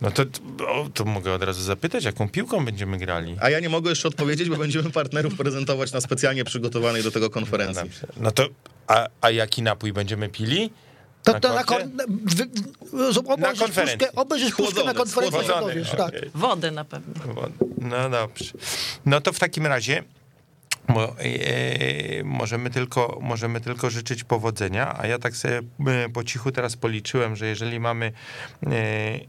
[0.00, 0.22] No to,
[0.68, 3.36] o, to mogę od razu zapytać, jaką piłką będziemy grali?
[3.40, 7.30] A ja nie mogę jeszcze odpowiedzieć, bo będziemy partnerów prezentować na specjalnie przygotowanej do tego
[7.30, 7.90] konferencji.
[8.16, 8.48] No to,
[8.86, 10.70] a, a jaki napój będziemy pili?
[11.24, 12.46] To, Na to na, kon, na, wy,
[13.28, 13.98] obejrzysz konferencji.
[13.98, 15.84] puszkę, obejrzysz puszkę na konferencji, okej.
[15.96, 16.12] tak.
[16.34, 17.14] Wody na pewno.
[17.78, 18.52] No dobrze.
[19.06, 20.04] No to w takim razie
[20.88, 26.52] mo, e, możemy, tylko, możemy tylko życzyć powodzenia, a ja tak sobie e, po cichu
[26.52, 28.12] teraz policzyłem, że jeżeli mamy
[28.66, 29.20] e,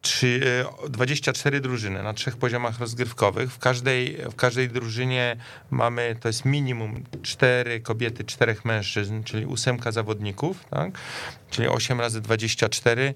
[0.00, 0.40] trzy,
[0.86, 5.36] e, 24 drużyny na trzech poziomach rozgrywkowych, w każdej, w każdej drużynie
[5.70, 10.90] mamy, to jest minimum cztery kobiety, czterech mężczyzn, czyli ósemka zawodników, tak?
[11.50, 13.14] czyli 8 razy 24,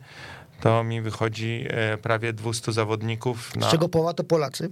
[0.61, 3.69] to mi wychodzi e, prawie 200 zawodników na...
[3.69, 4.71] Z czego połowa to Polacy.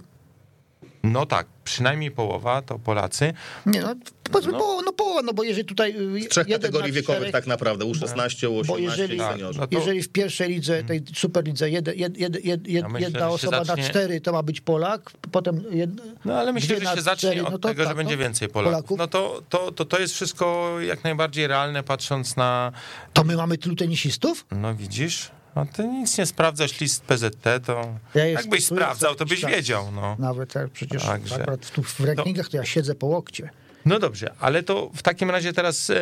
[1.03, 3.33] No tak, przynajmniej połowa to Polacy.
[3.65, 3.95] Nie no,
[4.31, 4.59] powiedzmy No.
[4.59, 5.95] połowa, no połowa, no bo jeżeli tutaj...
[6.25, 9.59] Z trzech kategorii wiekowych tak naprawdę, U16, U18 Bo jeżeli- i Tak, seniorzy.
[9.59, 13.19] no to- Jeżeli w pierwszej lidze, tej superlidze, jed, jed, jed, jed, Ja myślę, jedna
[13.19, 15.89] że osoba zacznie- na cztery to ma być Polak, potem jed,
[16.25, 17.97] No ale myślę, dwie że na się zacznie cztery, od no to tego, że tak,
[17.97, 18.21] będzie no.
[18.23, 18.73] więcej Polaków.
[18.73, 18.97] Polaków.
[18.97, 22.71] No to, to, to, to jest wszystko jak najbardziej realne, patrząc na...
[23.13, 24.45] To my mamy tylu tenisistów?
[24.51, 25.31] No widzisz?
[25.55, 30.15] No ty nic nie sprawdzasz list PZT, to Ja jakbyś sprawdzał, to byś wiedział, no.
[30.19, 33.49] Nawet tak, przecież Także- akurat tu w rankingach to ja siedzę po łokcie.
[33.85, 35.95] No dobrze, ale to w takim razie teraz e,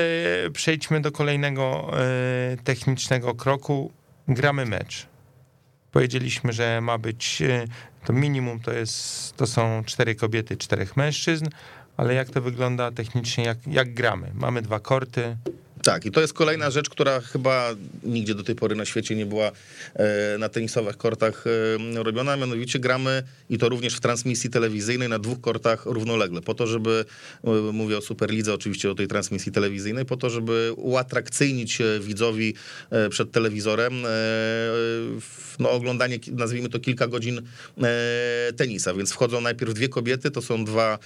[0.53, 3.91] przejdźmy do kolejnego e, technicznego kroku.
[4.27, 5.07] Gramy mecz.
[5.91, 7.65] Powiedzieliśmy, że ma być e,
[8.05, 11.45] to minimum to jest to są cztery kobiety, czterech mężczyzn,
[11.97, 14.31] ale jak to wygląda technicznie, jak, jak gramy?
[14.33, 15.37] Mamy dwa korty.
[15.83, 19.25] Tak, i to jest kolejna rzecz, która chyba nigdzie do tej pory na świecie nie
[19.25, 19.51] była
[19.93, 21.43] e, na tenisowych kortach
[21.97, 26.53] e, robiona, mianowicie gramy i to również w transmisji telewizyjnej na dwóch kortach równolegle, po
[26.53, 27.05] to, żeby,
[27.43, 32.53] e, mówię o Superlidze oczywiście, o tej transmisji telewizyjnej, po to, żeby uatrakcyjnić widzowi
[33.09, 33.93] przed telewizorem
[35.59, 37.41] no, oglądanie, nazwijmy to kilka godzin
[38.57, 40.99] tenisa, więc wchodzą najpierw dwie kobiety, to są dwa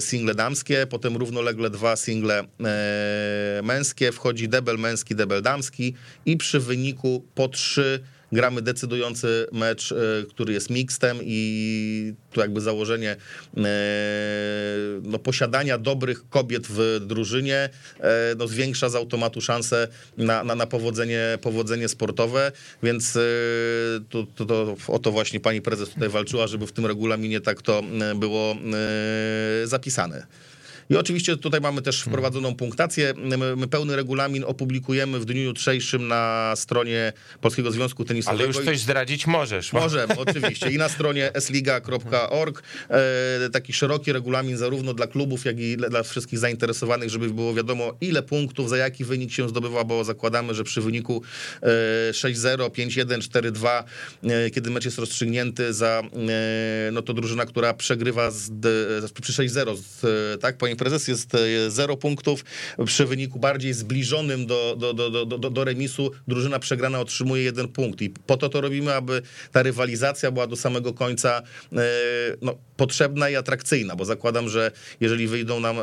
[0.00, 3.62] single damskie, potem równolegle dwa single e,
[4.06, 5.94] męskie, wchodzi debel męski, debel damski
[6.26, 8.00] i przy wyniku po trzy
[8.32, 9.96] gramy decydujący mecz, e,
[10.28, 13.16] który jest mixtem i tu jakby założenie
[13.56, 13.62] e,
[15.02, 17.68] no, posiadania dobrych kobiet w drużynie
[18.00, 22.52] e, no, zwiększa z automatu szanse na, na, na powodzenie, powodzenie sportowe,
[22.82, 23.18] więc
[24.10, 27.62] to, to, to o to właśnie pani prezes tutaj walczyła, żeby w tym regulaminie tak
[27.62, 27.82] to
[28.16, 28.56] było
[29.64, 30.26] zapisane.
[30.90, 33.14] I oczywiście tutaj mamy też wprowadzoną punktację.
[33.56, 38.44] My, pełny regulamin opublikujemy w dniu jutrzejszym na stronie Polskiego Związku Tenisowego.
[38.44, 39.72] Ale już coś zdradzić możesz.
[39.72, 40.70] Możemy, oczywiście.
[40.70, 46.38] I na stronie sliga.org e, taki szeroki regulamin zarówno dla klubów, jak i dla, wszystkich
[46.38, 50.80] zainteresowanych, żeby było wiadomo, ile punktów, za jaki wynik się zdobywa, bo zakładamy, że przy
[50.80, 51.22] wyniku
[51.62, 53.84] e, 6-0, 5-1, 4-2,
[54.24, 58.50] e, kiedy mecz jest rozstrzygnięty za, e, no to drużyna, która przegrywa z,
[59.22, 62.44] przy 6-0, z, e, tak, po prezes, jest e, zero punktów.
[62.86, 68.02] Przy wyniku bardziej zbliżonym do, do, do, do, do remisu drużyna przegrana otrzymuje jeden punkt.
[68.02, 69.22] I po to to robimy, aby
[69.52, 71.82] ta rywalizacja była do samego końca e,
[72.42, 74.70] no, potrzebna i atrakcyjna, bo zakładam, że
[75.00, 75.76] jeżeli wyjdą nam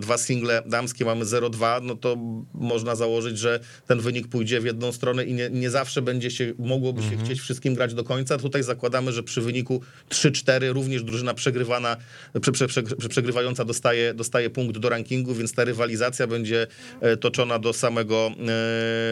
[0.00, 2.16] dwa single damskie, mamy 0-2, no to
[2.54, 6.52] można założyć, że ten wynik pójdzie w jedną stronę i nie, nie zawsze będzie się,
[6.58, 7.24] mogłoby się mhm.
[7.24, 8.38] chcieć wszystkim grać do końca.
[8.38, 11.96] Tutaj zakładamy, że przy wyniku 3-4 również drużyna przegrywana,
[12.40, 16.66] prze, prze, prze, przegrywająca dostaje, dostaje punkt do rankingu, więc ta rywalizacja będzie
[17.00, 18.30] e, toczona do samego,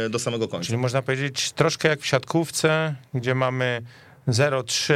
[0.06, 0.66] e, do samego końca.
[0.66, 3.82] Czyli można powiedzieć troszkę jak w siatkówce, gdzie mamy
[4.28, 4.94] 0-3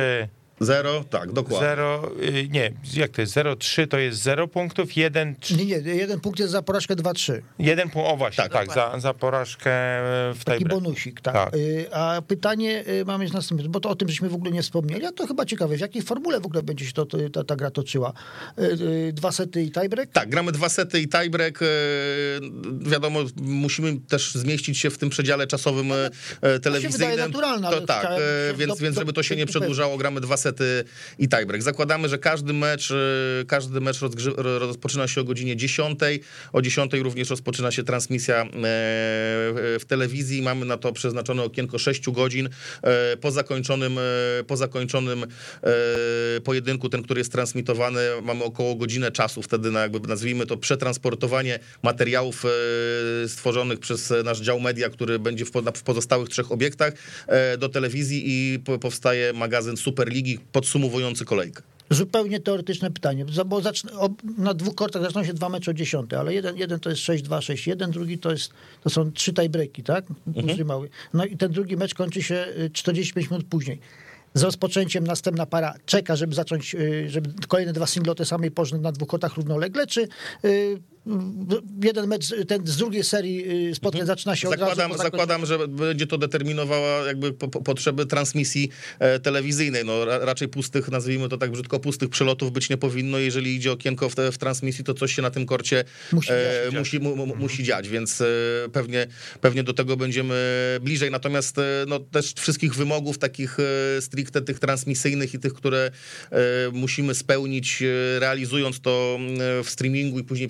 [0.61, 1.68] Zero, tak, dokładnie.
[1.68, 3.34] Zero, y, nie, jak to jest?
[3.34, 5.34] 0,3 to jest 0 punktów, 1...
[5.57, 7.40] Nie, nie, jeden punkt jest za porażkę 2-3.
[7.59, 9.70] Jeden punkt, o właśnie, tak, tak za, za porażkę
[10.34, 11.34] w tej Taki bonusik, tak.
[11.34, 11.54] tak.
[11.54, 14.62] Y, a pytanie y, mamy jest następne, bo to o tym żeśmy w ogóle nie
[14.62, 17.57] wspomnieli, a to chyba ciekawe, w jakiej formule w ogóle będzie się to, ta, ta
[17.57, 18.12] gra toczyła?
[19.12, 20.11] Dwa sety i tiebreak?
[20.12, 21.61] Tak, gramy dwa sety i tiebreak.
[22.80, 25.92] Wiadomo, musimy też zmieścić się w tym przedziale czasowym
[26.62, 26.72] telewizyjnym.
[26.72, 27.70] To się wydaje naturalne.
[27.70, 28.09] To tak,
[28.57, 30.84] więc, do, więc żeby to się nie przedłużało, gramy dwa sety sety
[31.18, 31.62] i tiebreak.
[31.62, 33.99] Zakładamy, że każdy mecz, y, każdy mecz
[34.36, 36.01] rozpoczyna się o godzinie 10.
[36.53, 38.49] O 10 również rozpoczyna się transmisja e,
[39.78, 40.42] w telewizji.
[40.42, 42.49] Mamy na to przeznaczone okienko 6 godzin.
[42.82, 45.26] E, po zakończonym, e, po zakończonym
[46.44, 51.59] pojedynku, ten, który jest transmitowany, mamy około godzinę czasu wtedy na jakby nazwijmy to przetransportowanie
[51.82, 52.44] materiałów
[53.26, 55.44] stworzonych przez nasz dział media, który będzie
[55.74, 56.92] w pozostałych trzech obiektach
[57.59, 61.62] do telewizji i powstaje magazyn Superligi, podsumowujący kolejkę.
[61.91, 63.93] Zupełnie teoretyczne pytanie, bo zacznę,
[64.39, 67.39] na dwóch kortach zaczną się dwa mecze o 10, ale jeden, jeden to jest 6-2,
[67.39, 68.51] 6-1, drugi to, jest,
[68.82, 70.05] to są trzy tiebreaki, tak?
[70.37, 70.89] Mhm.
[71.14, 73.80] No i ten drugi mecz kończy się 45 y, minut później.
[74.34, 78.51] Z rozpoczęciem następna para czeka, żeby zacząć, y, żeby kolejne dwa single o tej samej
[78.51, 80.09] porze na dwóch kortach równolegle, czy
[80.45, 80.78] y,
[81.82, 84.07] jeden mecz ten z drugiej serii y, spotkań mhm.
[84.07, 85.11] zaczyna się zakładam, od razu.
[85.11, 89.84] Zakładam, że będzie to determinowała jakby po, po, potrzeby transmisji e, telewizyjnej.
[89.84, 93.18] No, raczej pustych, nazwijmy to tak brzydko, pustych przelotów być nie powinno.
[93.18, 96.34] Jeżeli idzie okienko w, te, w transmisji, to coś się na tym korcie musi, e,
[96.64, 97.38] dziać, musi, mu, mhm.
[97.38, 98.26] musi dziać, więc e,
[98.72, 99.07] pewnie,
[99.40, 100.34] pewnie do tego będziemy
[100.80, 101.11] bliżej.
[101.11, 105.90] Natomiast e, no, też wszystkich wymogów takich e, stricte tych transmisyjnych i tych, które
[106.30, 106.38] e,
[106.72, 107.82] musimy spełnić
[108.18, 109.18] realizując to
[109.64, 110.48] w streamingu i później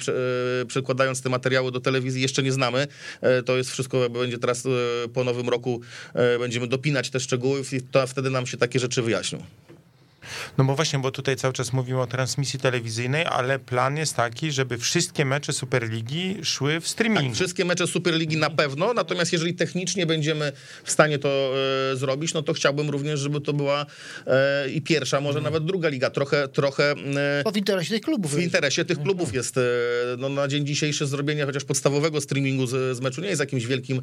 [0.68, 2.86] przekładając te materiały do telewizji jeszcze nie znamy.
[3.20, 4.68] E, to jest wszystko, będzie teraz e,
[5.09, 5.80] po nowym roku,
[6.14, 9.42] e, będziemy dopinać te szczegóły i to wtedy nam się takie rzeczy wyjaśnią.
[10.59, 14.52] No bo właśnie, bo tutaj cały czas mówimy o transmisji telewizyjnej, ale plan jest taki,
[14.52, 17.28] żeby wszystkie mecze Superligi szły w streamingu.
[17.28, 20.52] Tak, wszystkie mecze Superligi na pewno, natomiast jeżeli technicznie będziemy
[20.84, 21.52] w stanie to
[21.92, 23.86] e, zrobić, no to chciałbym również, żeby to była
[24.26, 25.52] e, i pierwsza, może hmm.
[25.52, 26.11] nawet druga liga.
[26.11, 26.94] Trochę, trochę...
[27.46, 28.34] E, w interesie tych klubów.
[28.34, 29.54] W interesie tych klubów jest.
[30.18, 34.02] No, na dzień dzisiejszy zrobienie chociaż podstawowego streamingu z, z meczu nie jest jakimś wielkim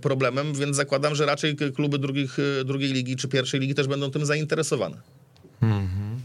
[0.00, 4.26] problemem, więc zakładam, że raczej kluby drugich, drugiej ligi czy pierwszej ligi też będą tym
[4.26, 5.23] zainteresowane.
[5.72, 6.22] Mhm.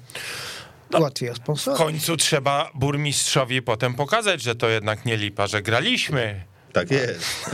[0.92, 1.32] No, Łatwiej
[1.66, 6.44] W końcu trzeba burmistrzowi potem pokazać, że to jednak nie lipa, że graliśmy.
[6.74, 7.52] Tak jest.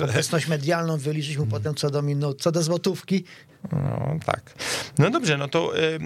[0.00, 3.24] Obecność medialną wyliczyliśmy potem co do minut, co do złotówki.
[3.72, 4.54] No tak.
[4.98, 5.98] No dobrze, no to y,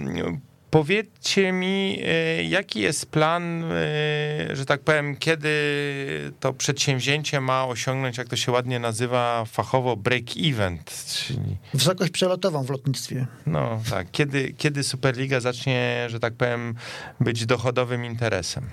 [0.71, 5.51] Powiedzcie mi, e, jaki jest plan, e, że tak powiem, kiedy
[6.39, 11.57] to przedsięwzięcie ma osiągnąć, jak to się ładnie nazywa fachowo, break-event, czyli...
[11.73, 13.27] Wysokość przelotową w lotnictwie.
[13.45, 16.75] No tak, kiedy, kiedy Superliga zacznie, że tak powiem,
[17.19, 18.63] być dochodowym interesem?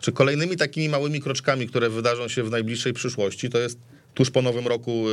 [0.00, 3.78] Czy kolejnymi takimi małymi kroczkami, które wydarzą się w najbliższej przyszłości, to jest
[4.18, 5.04] Tuż po nowym roku,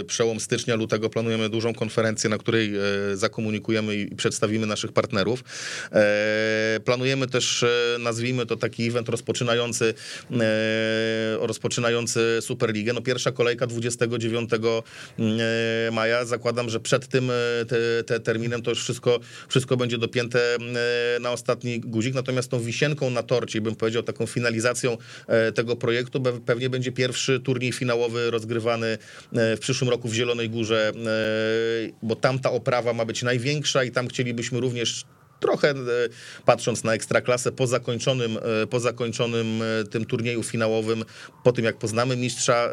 [0.00, 2.72] y, przełom stycznia, lutego, planujemy dużą konferencję, na której
[3.12, 5.44] y, zakomunikujemy i przedstawimy naszych partnerów.
[5.92, 9.94] E, planujemy też, e, nazwijmy to taki event rozpoczynający,
[10.40, 12.92] e, rozpoczynający Superligę.
[12.92, 14.50] No pierwsza kolejka 29
[15.92, 16.24] maja.
[16.24, 17.30] Zakładam, że przed tym
[17.68, 20.56] te, te terminem to już wszystko, wszystko będzie dopięte
[21.20, 22.14] na ostatni guzik.
[22.14, 24.96] Natomiast tą wisienką na torcie, bym powiedział taką finalizacją
[25.54, 28.98] tego projektu, pewnie będzie pierwszy turniej finałowy rozgrywany
[29.32, 33.84] e, w przyszłym roku w Zielonej Górze, e, bo tam ta oprawa ma być największa
[33.84, 35.04] i tam chcielibyśmy również
[35.40, 35.74] trochę e,
[36.44, 41.04] patrząc na ekstraklasę po zakończonym, e, po zakończonym e, tym turnieju finałowym,
[41.44, 42.70] po tym jak poznamy mistrza,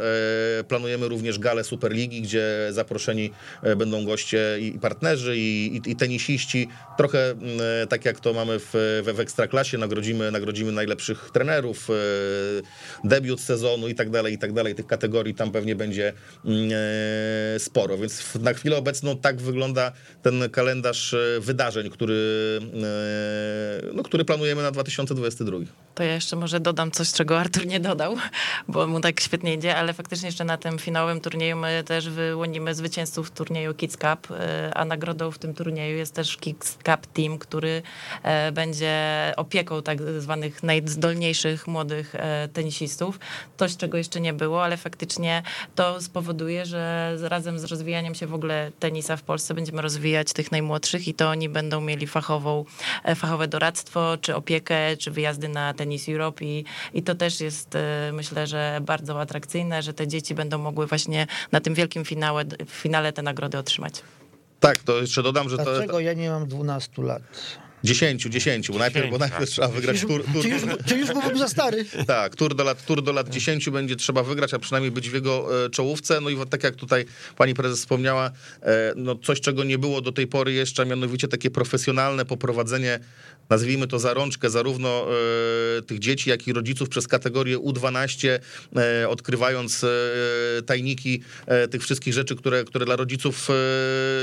[0.68, 3.32] planujemy również galę Superligi, gdzie zaproszeni
[3.78, 6.68] będą goście i partnerzy, i, i, i tenisiści.
[6.98, 7.36] Trochę
[7.90, 8.70] tak jak to mamy w,
[9.16, 11.88] w, ekstraklasie, nagrodzimy, nagrodzimy najlepszych trenerów,
[13.04, 14.76] debiut sezonu i tak dalej, i tak dalej.
[14.76, 16.14] Tych kategorii tam pewnie będzie
[17.58, 19.92] sporo, więc na chwilę obecną tak wygląda
[20.22, 22.57] ten kalendarz wydarzeń, który,
[23.94, 25.58] no, który planujemy na 2022.
[25.96, 28.16] To ja jeszcze może dodam coś, czego Artur nie dodał,
[28.68, 32.76] bo mu tak świetnie idzie, ale faktycznie jeszcze na tym finałowym turnieju my też wyłonimy
[32.76, 37.38] zwycięzców turnieju Kids Cup, e, a nagrodą w tym turnieju jest też Kids Cup Team,
[37.38, 37.82] który
[38.24, 38.98] e, będzie
[39.38, 43.20] opieką tak zwanych najzdolniejszych młodych e, tenisistów.
[43.58, 45.44] Coś, czego jeszcze nie było, ale faktycznie
[45.76, 50.52] to spowoduje, że razem z rozwijaniem się w ogóle tenisa w Polsce będziemy rozwijać tych
[50.52, 52.08] najmłodszych i to oni będą mieli
[52.48, 52.66] fachową,
[53.04, 57.76] e, fachowe doradztwo, czy opiekę, czy wyjazdy na Tennis Europe i, i to też jest
[57.76, 62.46] e, myślę, że bardzo atrakcyjne, że te dzieci będą mogły właśnie na tym wielkim finale,
[62.68, 63.94] finale te nagrody otrzymać.
[64.60, 67.22] Tak, to jeszcze dodam, że to Dlaczego ja nie mam 12 lat?
[67.84, 71.38] 10, 10, bo najpierw, bo najpierw trzeba wygrać tur, tur, Czy już, czy już byłbym
[71.38, 71.86] za stary?
[72.08, 75.14] Tak, tur do, lat, tur do lat 10 będzie trzeba wygrać, a przynajmniej być w
[75.14, 76.22] jego e, czołówce.
[76.22, 77.06] No i tak jak tutaj
[77.36, 81.28] pani prezes wspomniała, e, no coś, czego nie było do tej pory jeszcze, a mianowicie
[81.28, 83.00] takie profesjonalne poprowadzenie,
[83.50, 85.08] nazwijmy to za rączkę, zarówno
[85.78, 88.40] e, tych dzieci, jak i rodziców przez kategorię U12,
[88.76, 89.88] e, odkrywając e,
[90.66, 91.22] tajniki
[91.72, 93.48] tych wszystkich rzeczy, które, które dla rodziców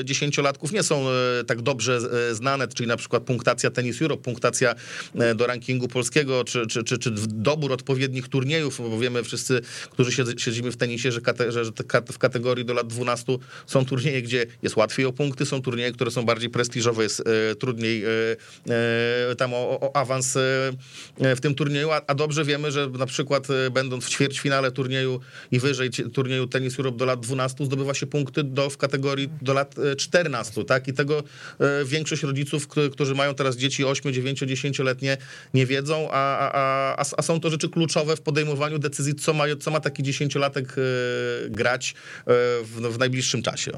[0.04, 1.06] dziesięciolatków nie są
[1.46, 2.00] tak dobrze
[2.34, 4.74] znane, czyli na przykład punktacja Tennis Europe, punktacja
[5.34, 9.60] do rankingu polskiego, czy, czy, czy, czy dobór odpowiednich turniejów, bo wiemy wszyscy,
[9.90, 11.64] którzy siedz- siedzimy w tenisie, że, kate, że
[12.12, 16.10] w kategorii do lat 12 są turnieje, gdzie jest łatwiej o punkty, są turnieje, które
[16.10, 17.22] są bardziej prestiżowe, jest
[17.58, 18.04] trudniej
[19.38, 20.40] tam o, o awans e,
[21.36, 25.20] w tym turnieju, a, a dobrze wiemy, że na przykład e, będąc w ćwierćfinale turnieju
[25.50, 29.52] i wyżej turnieju Tennis Europe do lat 12 zdobywa się punkty do, w kategorii do
[29.52, 30.88] lat e, 14, tak?
[30.88, 31.18] I tego
[31.60, 35.16] e, większość rodziców, którzy mają teraz dzieci 8, 9, 10-letnie
[35.54, 39.44] nie wiedzą, a, a, a, a są to rzeczy kluczowe w podejmowaniu decyzji, co ma,
[39.60, 41.94] co ma taki dziesięciolatek e, grać e,
[42.62, 43.72] w, w najbliższym czasie.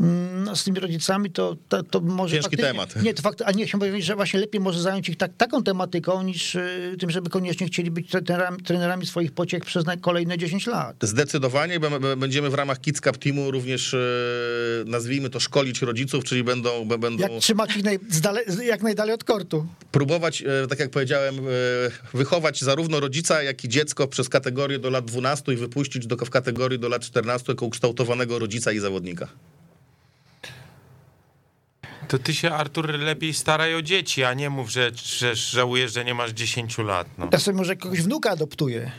[0.00, 0.04] O.
[0.44, 3.02] No, z tymi rodzicami to, to, to może Ciężki temat.
[3.02, 5.62] Nie, to fakt, a nie, chciałbym powiedzieć, że właśnie lepiej może zająć ich tak, taką
[5.62, 10.66] tematyką, niż y, tym, żeby koniecznie chcieli być trenerami, trenerami swoich pociech przez kolejne 10
[10.66, 10.96] lat.
[11.02, 11.80] Zdecydowanie
[12.16, 13.98] będziemy w ramach Kids Cup Teamu również, e,
[14.86, 18.82] nazwijmy to, szkolić rodziców, czyli będą, będą Jak trzymać ich naj, z dale, z- jak
[18.82, 19.66] najdalej od kortu.
[19.92, 21.42] próbować, e, tak jak powiedziałem, e,
[22.14, 26.30] wychować zarówno rodzica, jak i dziecko przez kategorię do lat 12 i wypuścić do, w
[26.30, 29.28] kategorii do lat 14 jako ukształtowanego rodzica i zawodnika.
[32.12, 36.04] To ty się, Artur, lepiej staraj o dzieci, a nie mów, że, że żałujesz, że
[36.04, 37.06] nie masz 10 lat.
[37.18, 37.28] No.
[37.32, 38.90] Ja sobie może kogoś wnuka adoptuję.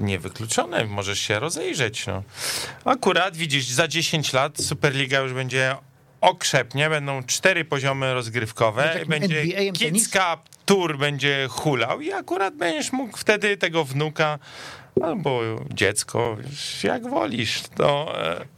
[0.00, 2.06] Niewykluczone, możesz się rozejrzeć.
[2.06, 2.22] No.
[2.84, 5.76] Akurat widzisz, za 10 lat Superliga już będzie
[6.20, 10.08] okrzepnie, będą cztery poziomy rozgrywkowe, będzie NBA-em Kids?
[10.08, 14.38] Cup Tour będzie hulał i akurat będziesz mógł wtedy tego wnuka
[15.02, 16.36] albo dziecko,
[16.82, 18.53] jak wolisz, to e,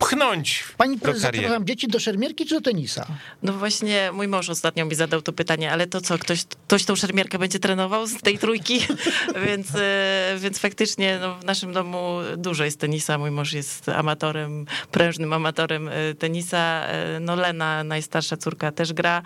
[0.00, 1.32] pchnąć Pani prezes,
[1.64, 3.06] dzieci do szermierki czy do tenisa?
[3.42, 6.96] No właśnie mój mąż ostatnio mi zadał to pytanie, ale to co, ktoś, ktoś tą
[6.96, 8.80] szermierkę będzie trenował z tej trójki?
[9.46, 13.18] więc, e, więc faktycznie no, w naszym domu dużo jest tenisa.
[13.18, 16.86] Mój mąż jest amatorem, prężnym amatorem e, tenisa.
[16.86, 19.22] E, No Lena, najstarsza córka, też gra.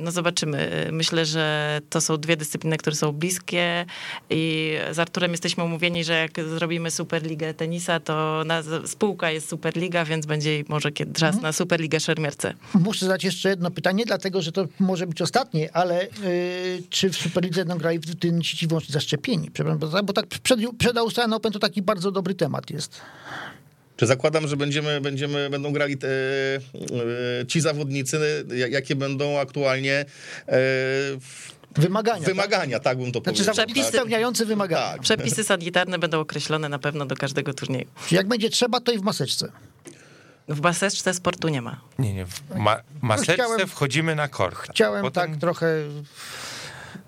[0.00, 0.88] No zobaczymy.
[0.92, 3.86] Myślę, że to są dwie dyscypliny, które są bliskie
[4.30, 10.04] i z Arturem jesteśmy umówieni, że jak zrobimy Superligę tenisa, to na, spółka jest Superliga,
[10.04, 12.54] więc będzie może kiedy czas na Superligę szermierce.
[12.74, 16.08] Muszę zadać jeszcze jedno pytanie, dlatego że to może być ostatnie, ale y,
[16.90, 19.50] czy w Superlidze będą grali w tenisiści wyłącznie zaszczepieni?
[19.50, 23.00] Przepraszam, bo, tak- przed, przed Australian Open to taki bardzo dobry temat jest.
[23.96, 26.08] Czy zakładam, że będziemy, będziemy, będą grali te,
[26.56, 29.94] e, ci zawodnicy, ja- jakie będą aktualnie
[30.48, 30.56] e,
[31.76, 32.26] Wymagania.
[32.26, 33.54] wymagania, tak, bym to Znaczy powiedział.
[33.54, 33.92] zawodnicy tak?
[33.92, 34.92] spełniający wymagania.
[34.92, 35.00] Tak.
[35.00, 37.86] Przepisy sanitarne będą określone na pewno do każdego turnieju.
[38.10, 39.52] Jak będzie trzeba, to i w maseczce.
[40.48, 41.80] W baseczce sportu nie ma.
[41.98, 44.68] Nie, nie, w ma, maseczce chciałem- wchodzimy na kort.
[44.72, 45.66] Chciałem Potem tak trochę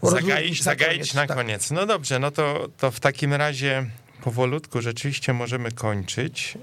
[0.02, 1.36] Zagaić, zagaić na tak.
[1.36, 1.70] koniec.
[1.70, 3.86] No dobrze, no to, to w takim razie
[4.24, 6.58] powolutku rzeczywiście możemy kończyć.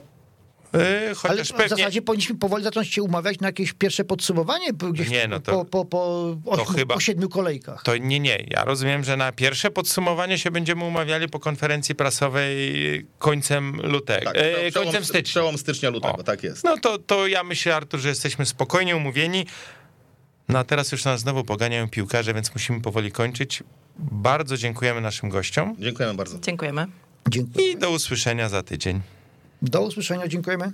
[0.73, 0.79] Yy,
[1.23, 1.67] Ale w pewnie...
[1.69, 5.51] zasadzie powinniśmy powoli zacząć się umawiać na jakieś pierwsze podsumowanie po- gdzieś Nie, no to-
[5.51, 7.83] po, po, po, ośmiu, chyba- po siedmiu kolejkach.
[7.83, 8.45] To nie, nie.
[8.49, 14.35] Ja rozumiem, że na pierwsze podsumowanie się będziemy umawiali po konferencji prasowej końcem lutego, Tak,
[14.37, 15.23] e, przełom, końcem stycznia.
[15.23, 16.23] przełom stycznia lutego, O.
[16.23, 16.63] tak jest.
[16.63, 19.45] No to, to ja myślę, Artur, że jesteśmy spokojnie umówieni.
[20.49, 23.63] No a teraz już nas znowu poganiają piłkarze, więc musimy powoli kończyć.
[23.99, 26.39] Bardzo dziękujemy naszym gościom Dziękujemy bardzo.
[26.39, 26.85] Dziękujemy.
[27.29, 27.71] Dziękuję.
[27.71, 29.01] i do usłyszenia za tydzień.
[29.61, 30.71] Do usłyszenia, dziękujemy.